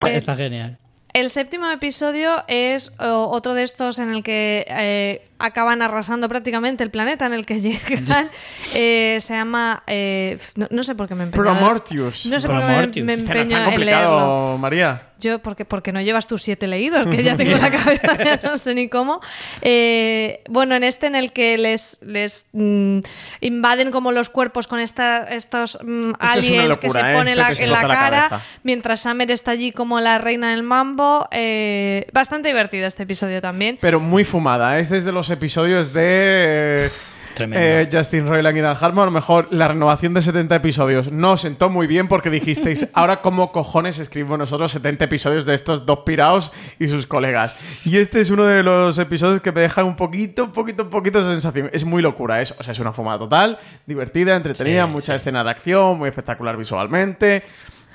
[0.00, 0.76] está genial.
[1.16, 6.90] El séptimo episodio es otro de estos en el que eh, acaban arrasando prácticamente el
[6.90, 8.30] planeta en el que llegan.
[8.74, 9.82] Eh, se llama.
[9.86, 11.42] eh, no, no sé por qué me empeño.
[11.44, 12.26] Promortius.
[12.26, 13.70] No sé por qué me, me Este no es empeño en leerlo.
[13.70, 15.02] complicado, María.
[15.18, 18.40] Yo, porque, porque no llevas tus siete leídos, que ya tengo en la cabeza, ya
[18.42, 19.20] no sé ni cómo.
[19.62, 22.98] Eh, bueno, en este en el que les, les mm,
[23.40, 27.70] invaden como los cuerpos con esta, estos mm, aliens que se ponen Este la- en
[27.72, 31.26] la la cara, mientras Summer está allí como la reina del mambo.
[31.30, 33.78] Eh, bastante divertido este episodio también.
[33.80, 34.78] Pero muy fumada.
[34.78, 36.86] Es desde los episodios de.
[36.86, 36.90] eh,
[37.38, 39.02] eh, Justin Roiland y Dan Harmon.
[39.02, 42.88] A lo mejor la renovación de 70 episodios no os sentó muy bien porque dijisteis,
[42.94, 47.56] ahora cómo cojones escribimos nosotros 70 episodios de estos dos piraos y sus colegas.
[47.84, 50.90] Y este es uno de los episodios que me deja un poquito, un poquito, un
[50.90, 51.68] poquito de sensación.
[51.74, 55.16] Es muy locura, es, o sea, es una fumada total, divertida, entretenida, Sí, mucha sí.
[55.16, 57.42] escena de acción, muy espectacular visualmente.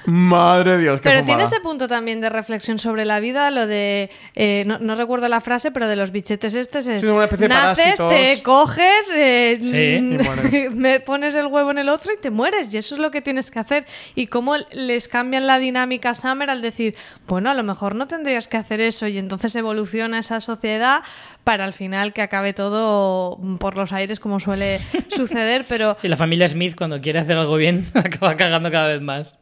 [0.06, 3.68] Madre de Dios, qué Pero tiene ese punto también de reflexión sobre la vida, lo
[3.68, 4.10] de.
[4.36, 7.02] eh, no, no recuerdo la frase, pero de los bichetes estos es.
[7.02, 8.10] Sí, es una especie de naces, parásitos.
[8.38, 12.32] te coges, eh, Sí, mm, y me pones el huevo en el otro y te
[12.32, 12.74] mueres.
[12.74, 13.86] Y eso es lo que tienes que hacer.
[14.16, 16.96] Y cómo les cambian la dinámica a Summer al decir,
[17.28, 19.08] bueno, a lo mejor no tendrías que hacer eso.
[19.08, 21.02] Y entonces evoluciona esa sociedad
[21.44, 24.80] para al final que acabe todo por los aires, como suele
[25.16, 25.66] suceder.
[25.68, 29.38] Pero Sí, la familia Smith cuando quiere hacer algo bien acaba cagando cada vez más.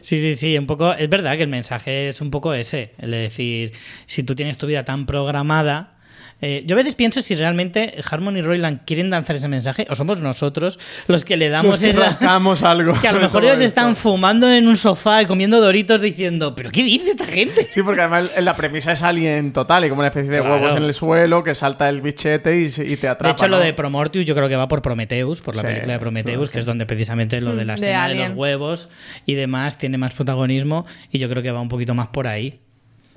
[0.00, 0.92] Sí, sí, sí, un poco.
[0.92, 3.72] Es verdad que el mensaje es un poco ese, el de decir,
[4.06, 5.98] si tú tienes tu vida tan programada.
[6.44, 9.94] Eh, yo a veces pienso si realmente Harmon y Royland quieren lanzar ese mensaje o
[9.94, 12.92] somos nosotros los que le damos que esa- rascamos algo.
[13.00, 13.64] Que a lo mejor ellos esto.
[13.64, 17.68] están fumando en un sofá y comiendo doritos diciendo, ¿pero qué dice esta gente?
[17.70, 20.54] Sí, porque además la premisa es alien total y como una especie de Claro.
[20.56, 23.26] huevos en el suelo que salta el bichete y, y te atrapa.
[23.28, 25.92] De hecho, lo de Prometheus yo creo que va por Prometheus, por la Sí, película
[25.92, 28.88] de Prometheus, que es donde precisamente lo de la De escena de, los huevos
[29.26, 32.58] y demás tiene más protagonismo y yo creo que va un poquito más por ahí,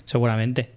[0.03, 0.69] seguramente.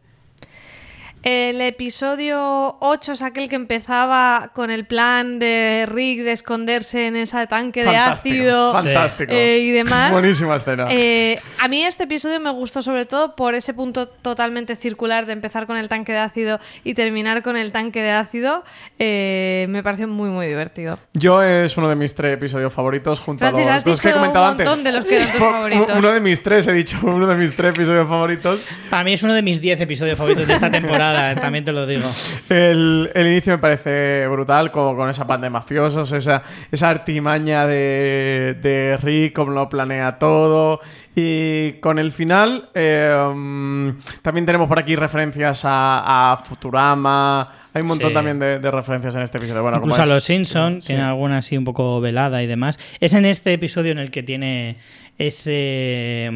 [1.30, 7.16] El episodio 8 es aquel que empezaba con el plan de Rick de esconderse en
[7.16, 9.30] ese tanque de ácido Fantástico.
[9.30, 10.10] eh, y demás.
[10.12, 10.86] Buenísima escena.
[10.88, 15.34] Eh, a mí este episodio me gustó sobre todo por ese punto totalmente circular de
[15.34, 18.64] empezar con el tanque de ácido y terminar con el tanque de ácido.
[18.98, 20.98] Eh, me pareció muy, muy divertido.
[21.12, 24.08] Yo es uno de mis tres episodios favoritos junto Francis, a has los, los que
[24.08, 24.84] he dicho comentado un montón antes.
[24.94, 25.98] de los que eran tus Uno- favoritos.
[25.98, 28.60] Uno de mis tres, he dicho, uno de mis tres episodios favoritos.
[28.88, 31.86] Para mí es uno de mis 10 episodios favoritos de esta temporada, también te lo
[31.86, 32.08] digo.
[32.48, 36.42] El, el inicio me parece brutal, como con esa banda de mafiosos, esa,
[36.72, 40.80] esa artimaña de, de Rick, cómo lo planea todo.
[41.14, 43.92] Y con el final, eh,
[44.22, 47.54] también tenemos por aquí referencias a, a Futurama.
[47.74, 48.14] Hay un montón Sí.
[48.14, 49.62] también de, de referencias en este episodio.
[49.62, 50.88] Bueno, como Incluso a es- los Simpsons, sí.
[50.94, 52.78] tiene alguna así un poco velada y demás.
[53.00, 54.76] Es en este episodio en el que tiene
[55.18, 56.30] ese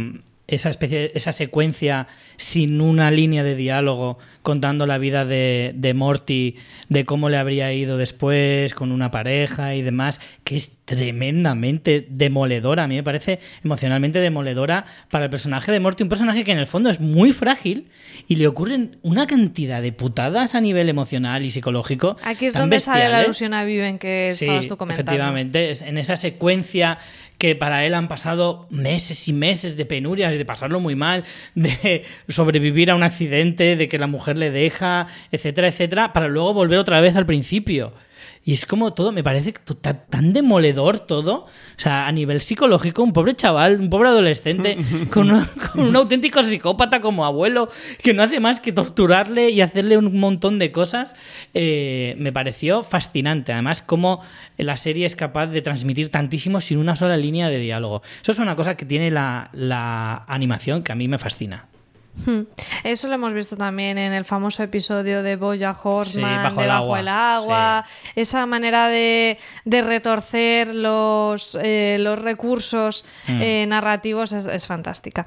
[0.48, 6.56] esa especie esa secuencia sin una línea de diálogo contando la vida de, de Morty,
[6.88, 12.84] de cómo le habría ido después con una pareja y demás, que es tremendamente demoledora.
[12.84, 16.58] A mí me parece emocionalmente demoledora para el personaje de Morty, un personaje que en
[16.58, 17.88] el fondo es muy frágil
[18.28, 22.16] y le ocurren una cantidad de putadas a nivel emocional y psicológico.
[22.22, 25.10] Aquí es donde sale la alusión a Viven que Sí, estabas tú comentando.
[25.10, 25.70] efectivamente.
[25.70, 26.98] Es en esa secuencia
[27.38, 31.24] que para él han pasado meses y meses de penurias y de pasarlo muy mal,
[31.56, 36.54] de sobrevivir a un accidente, de que la mujer le deja, etcétera, etcétera, para luego
[36.54, 37.92] volver otra vez al principio.
[38.44, 41.44] Y es como todo, me parece to- ta- tan demoledor todo.
[41.44, 44.76] O sea, a nivel psicológico, un pobre chaval, un pobre adolescente,
[45.12, 47.68] con, un- con un auténtico psicópata como abuelo,
[48.02, 51.14] que no hace más que torturarle y hacerle un montón de cosas,
[51.54, 53.52] eh, me pareció fascinante.
[53.52, 54.20] Además, cómo
[54.56, 58.02] la serie es capaz de transmitir tantísimo sin una sola línea de diálogo.
[58.22, 61.66] Eso es una cosa que tiene la, la animación que a mí me fascina.
[62.26, 62.42] Hmm.
[62.84, 66.62] Eso lo hemos visto también en el famoso episodio de Boya Horseman, Sí, Bajo de
[66.62, 67.00] el Bajo agua.
[67.00, 67.84] el agua.
[68.14, 73.40] Esa manera de, de retorcer los, eh, los recursos Mm.
[73.42, 75.26] eh, narrativos es, es fantástica.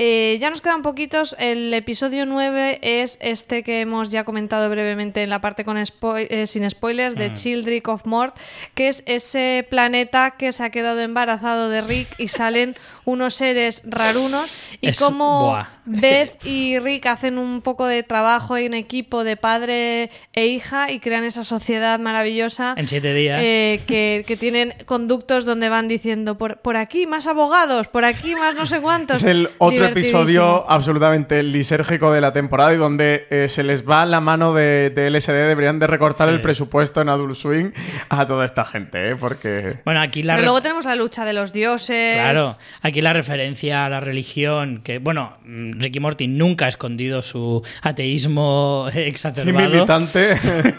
[0.00, 1.34] Eh, ya nos quedan poquitos.
[1.40, 6.24] El episodio 9 es este que hemos ya comentado brevemente en la parte con spo-
[6.30, 7.18] eh, sin spoilers Mm.
[7.18, 8.36] de Childrick of Mort,
[8.74, 12.76] que es ese planeta que se ha quedado embarazado de Rick y salen
[13.08, 14.50] unos seres rarunos
[14.80, 15.66] y Es- buah.
[15.90, 21.00] Beth y Rick hacen un poco de trabajo en equipo de padre e hija y
[21.00, 23.40] crean esa sociedad maravillosa En siete días.
[23.42, 28.34] eh, que, que tienen conductos donde van diciendo por, por aquí más abogados, por aquí
[28.34, 29.18] más no sé cuántos.
[29.18, 34.04] Es el otro episodio absolutamente lisérgico de la temporada y donde eh, se les va
[34.04, 35.32] la mano de, de LSD.
[35.48, 36.34] Deberían de recortar Sí.
[36.34, 37.70] el presupuesto en Adult Swing
[38.10, 39.16] a toda esta gente, ¿eh?
[39.16, 39.78] Porque...
[39.86, 42.14] Bueno, aquí la Pero luego tenemos la lucha de los dioses.
[42.16, 47.22] Claro, aquí la referencia a la religión, que bueno, mm, Ricky Morty nunca ha escondido
[47.22, 49.68] su ateísmo Sí, exacerbado.
[49.68, 50.36] militante.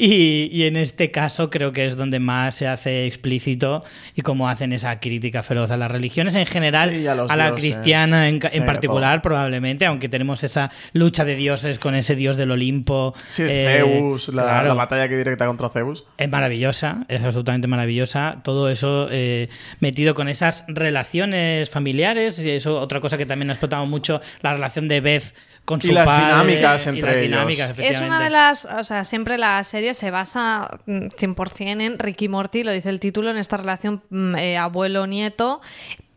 [0.00, 3.82] Y, y en este caso creo que es donde más se hace explícito
[4.14, 7.52] y cómo hacen esa crítica feroz a las religiones en general, Sí, a la dioses.
[7.60, 12.36] cristiana en, Sí, en particular probablemente, aunque tenemos esa lucha de dioses con ese dios
[12.36, 13.12] del Olimpo.
[13.30, 14.68] Sí, es eh, Zeus, la, claro.
[14.68, 16.04] la batalla que directa contra Zeus.
[16.16, 18.38] Es maravillosa, es absolutamente maravillosa.
[18.44, 19.48] Todo eso eh,
[19.80, 22.38] metido con esas relaciones familiares.
[22.38, 25.34] Y eso, otra cosa que también ha explotado mucho, la relación de Beth
[25.64, 26.24] con Y su las padre.
[26.26, 27.22] dinámicas y entre las ellos.
[27.30, 31.98] dinámicas, Es una de las, o sea, siempre la serie se basa mm, 100% en
[31.98, 35.60] Ricky Morty, lo dice el título, en esta relación mm, eh, abuelo-nieto,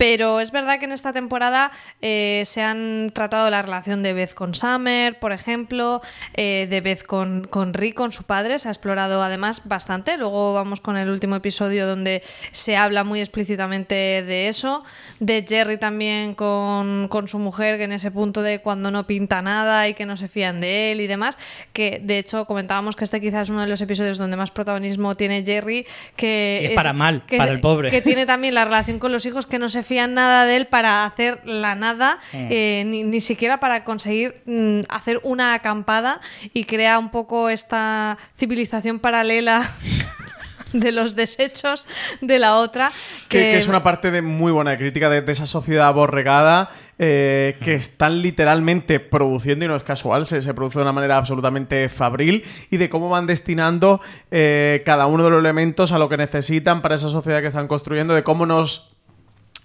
[0.01, 1.69] Pero es verdad que en esta temporada
[2.01, 6.01] eh, se han tratado la relación de Beth con Summer, por ejemplo,
[6.33, 10.17] eh, de Beth con, con Rick, con su padre, se ha explorado además bastante.
[10.17, 14.83] Luego vamos con el último episodio donde se habla muy explícitamente de eso,
[15.19, 19.43] de Jerry también con, con su mujer, que en ese punto de cuando no pinta
[19.43, 21.37] nada y que no se fían de él y demás,
[21.73, 25.13] que de hecho comentábamos que este quizás es uno de los episodios donde más protagonismo
[25.15, 25.85] tiene Jerry,
[26.15, 27.91] que Y es para mal, que- para el pobre.
[27.91, 30.67] que tiene también la relación con los hijos que no se fían nada de él
[30.67, 32.47] para hacer la nada, Mm.
[32.49, 36.21] eh, ni, ni siquiera para conseguir mm, hacer una acampada
[36.53, 39.69] y crea un poco esta civilización paralela
[40.73, 41.87] de los desechos
[42.21, 42.91] de la otra.
[43.27, 46.71] Que, Que, que es una parte de muy buena crítica de, de esa sociedad aborregada
[47.03, 51.17] eh, que están literalmente produciendo, y no es casual, se, se produce de una manera
[51.17, 56.07] absolutamente fabril, y de cómo van destinando eh, cada uno de los elementos a lo
[56.09, 58.93] que necesitan para esa sociedad que están construyendo, de cómo nos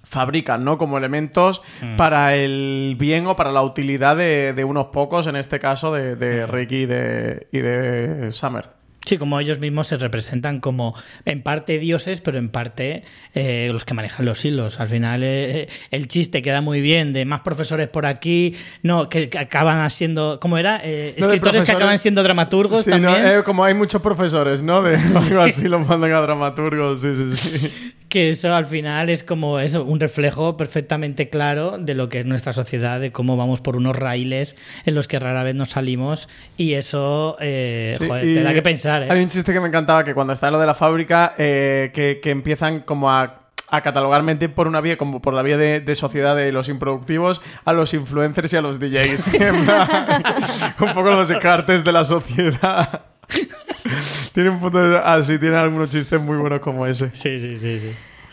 [0.08, 0.78] fabrican, ¿no?
[0.78, 1.62] Como elementos
[1.96, 6.14] para el bien o para la utilidad de, de unos pocos, en este caso de,
[6.16, 8.76] de Ricky y de, y de Summer.
[9.04, 10.92] Sí, como ellos mismos se representan como
[11.24, 13.04] en parte dioses, pero en parte
[13.34, 14.80] eh, los que manejan los hilos.
[14.80, 19.28] Al final eh, el chiste queda muy bien de más profesores por aquí, no, que,
[19.30, 20.80] que acaban siendo, ¿cómo era?
[20.82, 23.22] Eh, No, escritores que acaban siendo dramaturgos Sí, también.
[23.22, 23.28] ¿no?
[23.28, 24.82] Eh, como hay muchos profesores, ¿no?
[24.82, 27.92] De algo así los mandan a dramaturgos, sí, sí, sí.
[28.08, 32.26] Que eso al final es como eso, un reflejo perfectamente claro de lo que es
[32.26, 36.28] nuestra sociedad, de cómo vamos por unos raíles en los que rara vez nos salimos
[36.56, 39.02] y eso eh, Sí, joder, y te da que pensar.
[39.02, 39.08] ¿eh?
[39.10, 41.90] Hay un chiste que me encantaba que cuando está en lo de la fábrica, eh,
[41.92, 45.56] que, que empiezan como a a catalogar mente por una vía como por la vía
[45.56, 49.26] de, de sociedad de los improductivos a los influencers y a los DJs
[50.80, 53.15] un poco los descartes de la sociedad
[54.36, 57.08] tiene un punto de, así tiene algunos chistes muy buenos como ese.
[57.14, 57.90] Sí sí sí sí.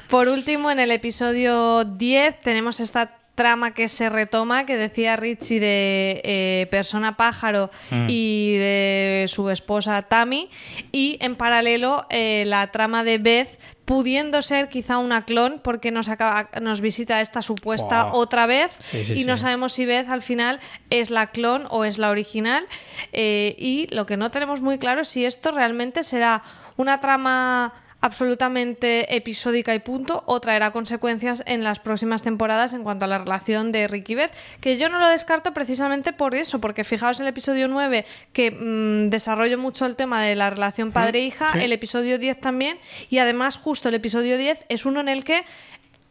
[0.10, 5.60] Por último, en el episodio 10 tenemos esta trama que se retoma, que decía Richie
[5.62, 8.06] de eh, persona pájaro Mm.
[8.10, 10.50] y de su esposa Tammy,
[10.92, 16.08] y en paralelo eh, la trama de Beth pudiendo ser quizá una clon porque nos,
[16.08, 19.42] acaba- nos visita esta supuesta otra vez Sí, sí, y no sí.
[19.44, 20.60] sabemos si Beth al final
[20.90, 22.66] es la clon o es la original
[23.12, 26.44] Eh, y lo que no tenemos muy claro es si esto realmente será
[26.78, 27.74] una trama
[28.04, 33.20] absolutamente episódica y punto o traerá consecuencias en las próximas temporadas en cuanto a la
[33.20, 37.22] relación de Ricky y Beth, que yo no lo descarto precisamente por eso, porque fijaos
[37.22, 41.60] el episodio 9 que mm, desarrollo mucho el tema de la relación padre-hija, sí.
[41.60, 42.78] el episodio 10 también,
[43.10, 45.46] y además justo el episodio 10 es uno en el que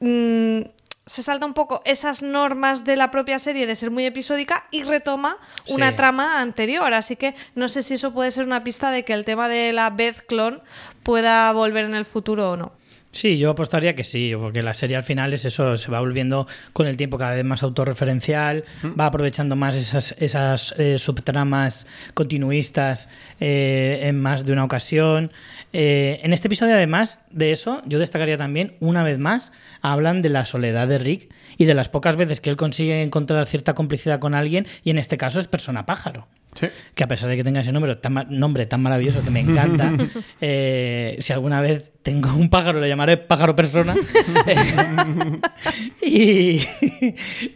[0.00, 4.64] mm, se salta un poco esas normas de la propia serie de ser muy episódica
[4.70, 5.74] y retoma Sí.
[5.74, 6.94] una trama anterior.
[6.94, 9.72] Así que no sé si eso puede ser una pista de que el tema de
[9.72, 10.62] la Beth clon
[11.02, 12.72] pueda volver en el futuro o no.
[13.12, 16.46] Sí, yo apostaría que sí, porque la serie al final es eso, se va volviendo
[16.72, 18.64] con el tiempo cada vez más autorreferencial,
[18.98, 25.30] va aprovechando más esas, esas eh, subtramas continuistas eh, en más de una ocasión.
[25.74, 29.52] Eh, en este episodio, además de eso, yo destacaría también, una vez más,
[29.82, 33.44] hablan de la soledad de Rick y de las pocas veces que él consigue encontrar
[33.44, 36.28] cierta complicidad con alguien, y en este caso es persona pájaro.
[36.54, 36.66] Sí.
[36.94, 39.92] Que a pesar de que tenga ese nombre tan, nombre tan maravilloso que me encanta,
[40.40, 43.94] eh, si alguna vez tengo un pájaro, le llamaré pájaro persona.
[46.02, 46.60] y,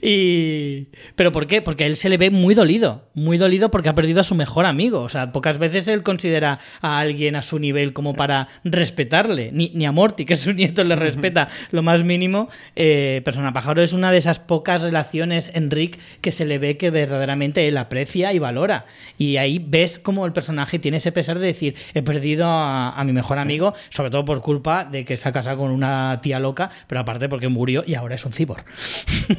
[0.03, 1.63] y- ¿Pero por qué?
[1.63, 4.35] Porque a él se le ve muy dolido, muy dolido porque ha perdido a su
[4.35, 5.01] mejor amigo.
[5.01, 9.51] O sea, pocas veces él considera a alguien a su nivel como para respetarle.
[9.53, 12.49] Ni, ni a Morty, que es su nieto, le respeta lo más mínimo.
[12.77, 16.77] Eh, persona pájaro es una de esas pocas relaciones en Rick que se le ve
[16.77, 18.87] que verdaderamente él aprecia y valora.
[19.19, 23.05] Y ahí ves cómo el personaje tiene ese pesar de decir, he perdido a, a
[23.05, 26.39] mi mejor amigo, sobre todo por culpa de que se ha casado con una tía
[26.41, 28.65] loca, pero aparte porque murió y ahora es un cibor.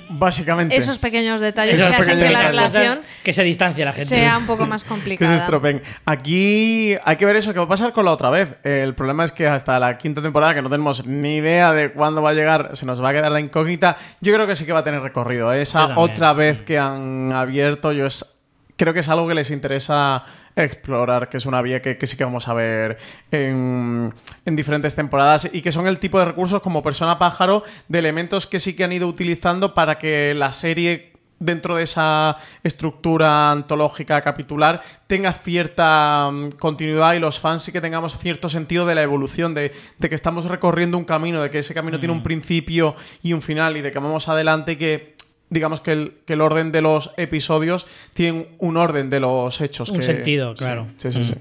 [0.09, 2.47] básicamente Esos pequeños detalles Esos que hacen que la detalles.
[2.73, 4.07] relación que se distancia la gente.
[4.07, 5.35] sea un poco más que se complicada.
[5.35, 5.81] estropen.
[6.05, 8.55] Aquí hay que ver eso que va a pasar con la otra vez.
[8.63, 12.21] El problema es que hasta la quinta temporada, que no tenemos ni idea de cuándo
[12.21, 13.97] va a llegar, se nos va a quedar la incógnita.
[14.21, 15.51] Yo creo que sí que va a tener recorrido.
[15.53, 18.39] Esa otra vez que han abierto, yo es,
[18.75, 20.23] creo que es algo que les interesa
[20.57, 22.97] explorar, que es una vía que, que sí que vamos a ver
[23.31, 24.13] en,
[24.45, 28.47] en diferentes temporadas y que son el tipo de recursos como persona pájaro de elementos
[28.47, 34.21] que sí que han ido utilizando para que la serie dentro de esa estructura antológica
[34.21, 39.03] capitular tenga cierta mm, continuidad y los fans sí que tengamos cierto sentido de la
[39.03, 42.95] evolución, de, de que estamos recorriendo un camino, de que ese camino tiene un principio
[43.21, 45.16] y un final y de que vamos adelante y que
[45.49, 49.89] digamos que el, que el orden de los episodios tiene un orden de los hechos.
[49.89, 50.87] Un que- sentido, sí, claro.
[50.97, 51.33] Sí, sí, sí.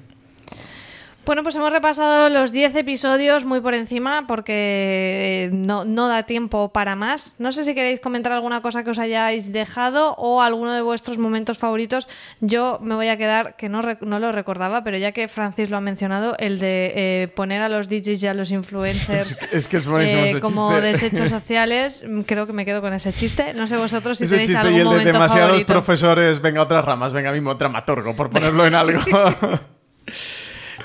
[1.26, 6.22] Bueno, pues hemos repasado los 10 episodios muy por encima porque eh, no, no da
[6.22, 7.34] tiempo para más.
[7.38, 11.18] No sé si queréis comentar alguna cosa que os hayáis dejado o alguno de vuestros
[11.18, 12.06] momentos favoritos.
[12.40, 15.76] Yo me voy a quedar, que no, no lo recordaba, pero ya que Francis lo
[15.76, 19.56] ha mencionado, el de eh, poner a los DJs y a los influencers Es que-
[19.56, 19.86] es que es
[20.36, 20.86] eh, como chiste.
[20.86, 22.04] desechos sociales.
[22.08, 23.52] Mm, Creo que me quedo con ese chiste.
[23.52, 25.72] No sé vosotros si Ese tenéis algún y el de momento demasiados favorito.
[25.72, 29.00] profesores, venga otras ramas, venga mismo dramaturgo, por ponerlo en algo.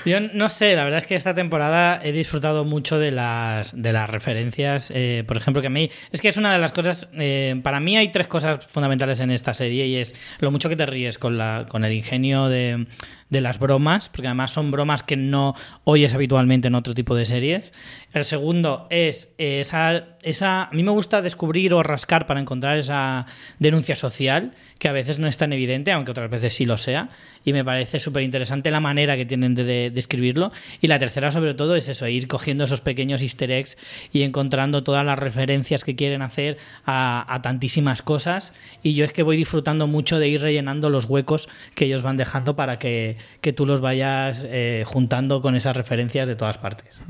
[0.04, 3.92] Yo no sé, la verdad es que esta temporada he disfrutado mucho de las, de
[3.92, 4.90] las referencias.
[4.94, 5.90] eh, por ejemplo, que a mí.
[6.10, 7.08] Es que es una de las cosas.
[7.14, 10.76] eh, para mí hay tres cosas fundamentales en esta serie y es lo mucho que
[10.76, 12.86] te ríes con, la, con el ingenio de,
[13.32, 15.54] de las bromas, porque además son bromas que no
[15.84, 17.72] oyes habitualmente en otro tipo de series.
[18.12, 20.64] El segundo es eh, esa, esa.
[20.64, 23.24] A mí me gusta descubrir o rascar para encontrar esa
[23.58, 27.08] denuncia social que a veces no es tan evidente, aunque otras veces sí lo sea.
[27.44, 30.52] Y me parece súper interesante la manera que tienen de, de- de escribirlo.
[30.80, 33.78] Y la tercera, sobre todo, es eso, ir cogiendo esos pequeños easter eggs
[34.12, 38.52] y encontrando todas las referencias que quieren hacer a tantísimas cosas.
[38.82, 42.16] Y yo es que voy disfrutando mucho de ir rellenando los huecos que ellos van
[42.16, 47.02] dejando para que, que tú los vayas eh, juntando con esas referencias de todas partes.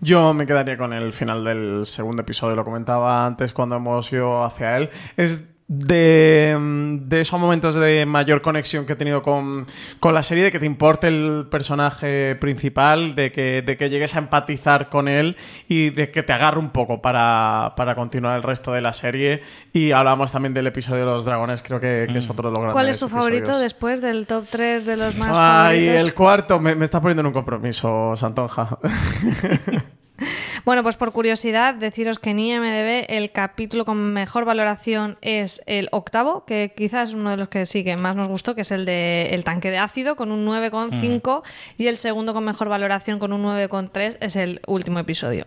[0.00, 4.44] Yo me quedaría con el final del segundo episodio, lo comentaba antes cuando hemos ido
[4.44, 4.90] hacia él.
[5.72, 9.64] De, mm, de esos momentos de mayor conexión que he tenido con,
[10.00, 14.16] con la serie, de que te importe el personaje principal, de que, de que llegues
[14.16, 15.36] a empatizar con él
[15.68, 19.42] y de que te agarre un poco para, para continuar el resto de la serie.
[19.72, 22.58] Y hablamos también del episodio de los dragones, creo que, que es otro de los
[22.58, 23.60] grandes ¿Cuál es tu favorito episodios.
[23.62, 26.06] después del top 3 de los más Ay, favoritos?
[26.06, 28.76] el cuarto me, me está poniendo en un compromiso, Santonja.
[30.64, 35.88] Bueno, pues por curiosidad, deciros que en IMDB el capítulo con mejor valoración es el
[35.92, 38.70] octavo, que quizás es uno de los que sí que más nos gustó, que es
[38.70, 41.42] el de El tanque de ácido, con un 9,5,
[41.78, 45.46] y el segundo con mejor valoración, con un 9,3, es el último episodio.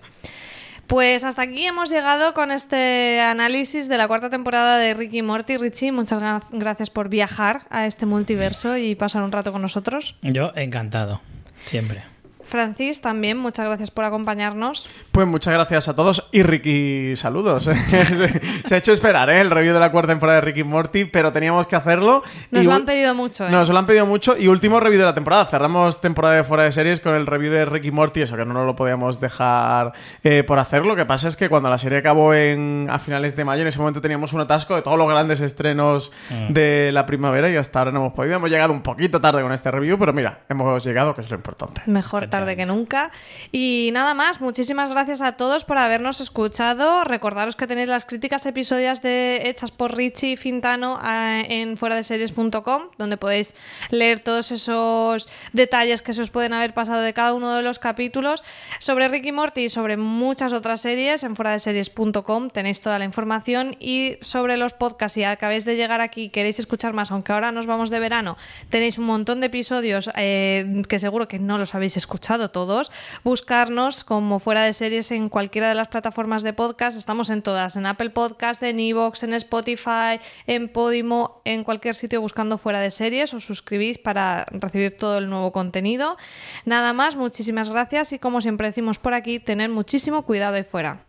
[0.88, 5.56] Pues hasta aquí hemos llegado con este análisis de la cuarta temporada de Ricky Morty.
[5.58, 10.16] Richie, muchas gra- gracias por viajar a este multiverso y pasar un rato con nosotros.
[10.22, 11.22] Yo encantado,
[11.66, 12.04] siempre.
[12.44, 14.90] Francis, también, muchas gracias por acompañarnos.
[15.12, 17.64] Pues muchas gracias a todos y Ricky, saludos.
[17.90, 19.42] se, se ha hecho esperar ¿eh?
[19.42, 22.24] el review de la cuarta temporada de Ricky Morty, pero teníamos que hacerlo.
[22.52, 23.52] Nos Y lo han pedido mucho, ¿eh?
[23.52, 25.46] Nos lo han pedido mucho y último review de la temporada.
[25.46, 28.54] Cerramos temporada de fuera de series con el review de Ricky Morty, eso que no
[28.54, 30.86] nos lo podíamos dejar eh, por hacer.
[30.86, 33.68] Lo que pasa es que cuando la serie acabó en, a finales de mayo, en
[33.68, 36.54] ese momento teníamos un atasco de todos los grandes estrenos Mm.
[36.54, 38.36] de la primavera y hasta ahora no hemos podido.
[38.36, 41.36] Hemos llegado un poquito tarde con este review, pero mira, hemos llegado, que es lo
[41.36, 41.82] importante.
[41.86, 43.12] Mejor tarde que nunca.
[43.52, 47.04] Y nada más, muchísimas gracias a todos por habernos escuchado.
[47.04, 52.02] Recordaros que tenéis las críticas episodias de, hechas por Richie Fintano eh, en fuera de
[52.02, 53.54] series.com, donde podéis
[53.92, 57.78] leer todos esos detalles que se os pueden haber pasado de cada uno de los
[57.78, 58.44] capítulos.
[58.80, 63.06] Sobre Ricky Morty y sobre muchas otras series en fuera de series.com tenéis toda la
[63.06, 63.76] información.
[63.80, 67.52] Y sobre los podcasts, si acabáis de llegar aquí y queréis escuchar más, aunque ahora
[67.52, 68.38] nos vamos de verano,
[68.72, 72.92] tenéis un montón de episodios eh, que seguro que no los habéis escuchado todos.
[73.24, 76.98] Buscarnos como fuera de series en cualquiera de las plataformas de podcast.
[76.98, 82.22] Estamos en todas, en Apple Podcast, en Evox, en Spotify, en Podimo, en cualquier sitio
[82.22, 83.34] buscando fuera de series.
[83.34, 86.18] Os suscribís para recibir todo el nuevo contenido.
[86.66, 91.06] Nada más, muchísimas gracias y como siempre decimos por aquí, tener muchísimo cuidado ahí fuera.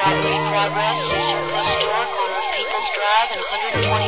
[0.00, 3.42] Broadway Progress, Surplus Store, corner of People's Drive and
[3.84, 4.07] 124th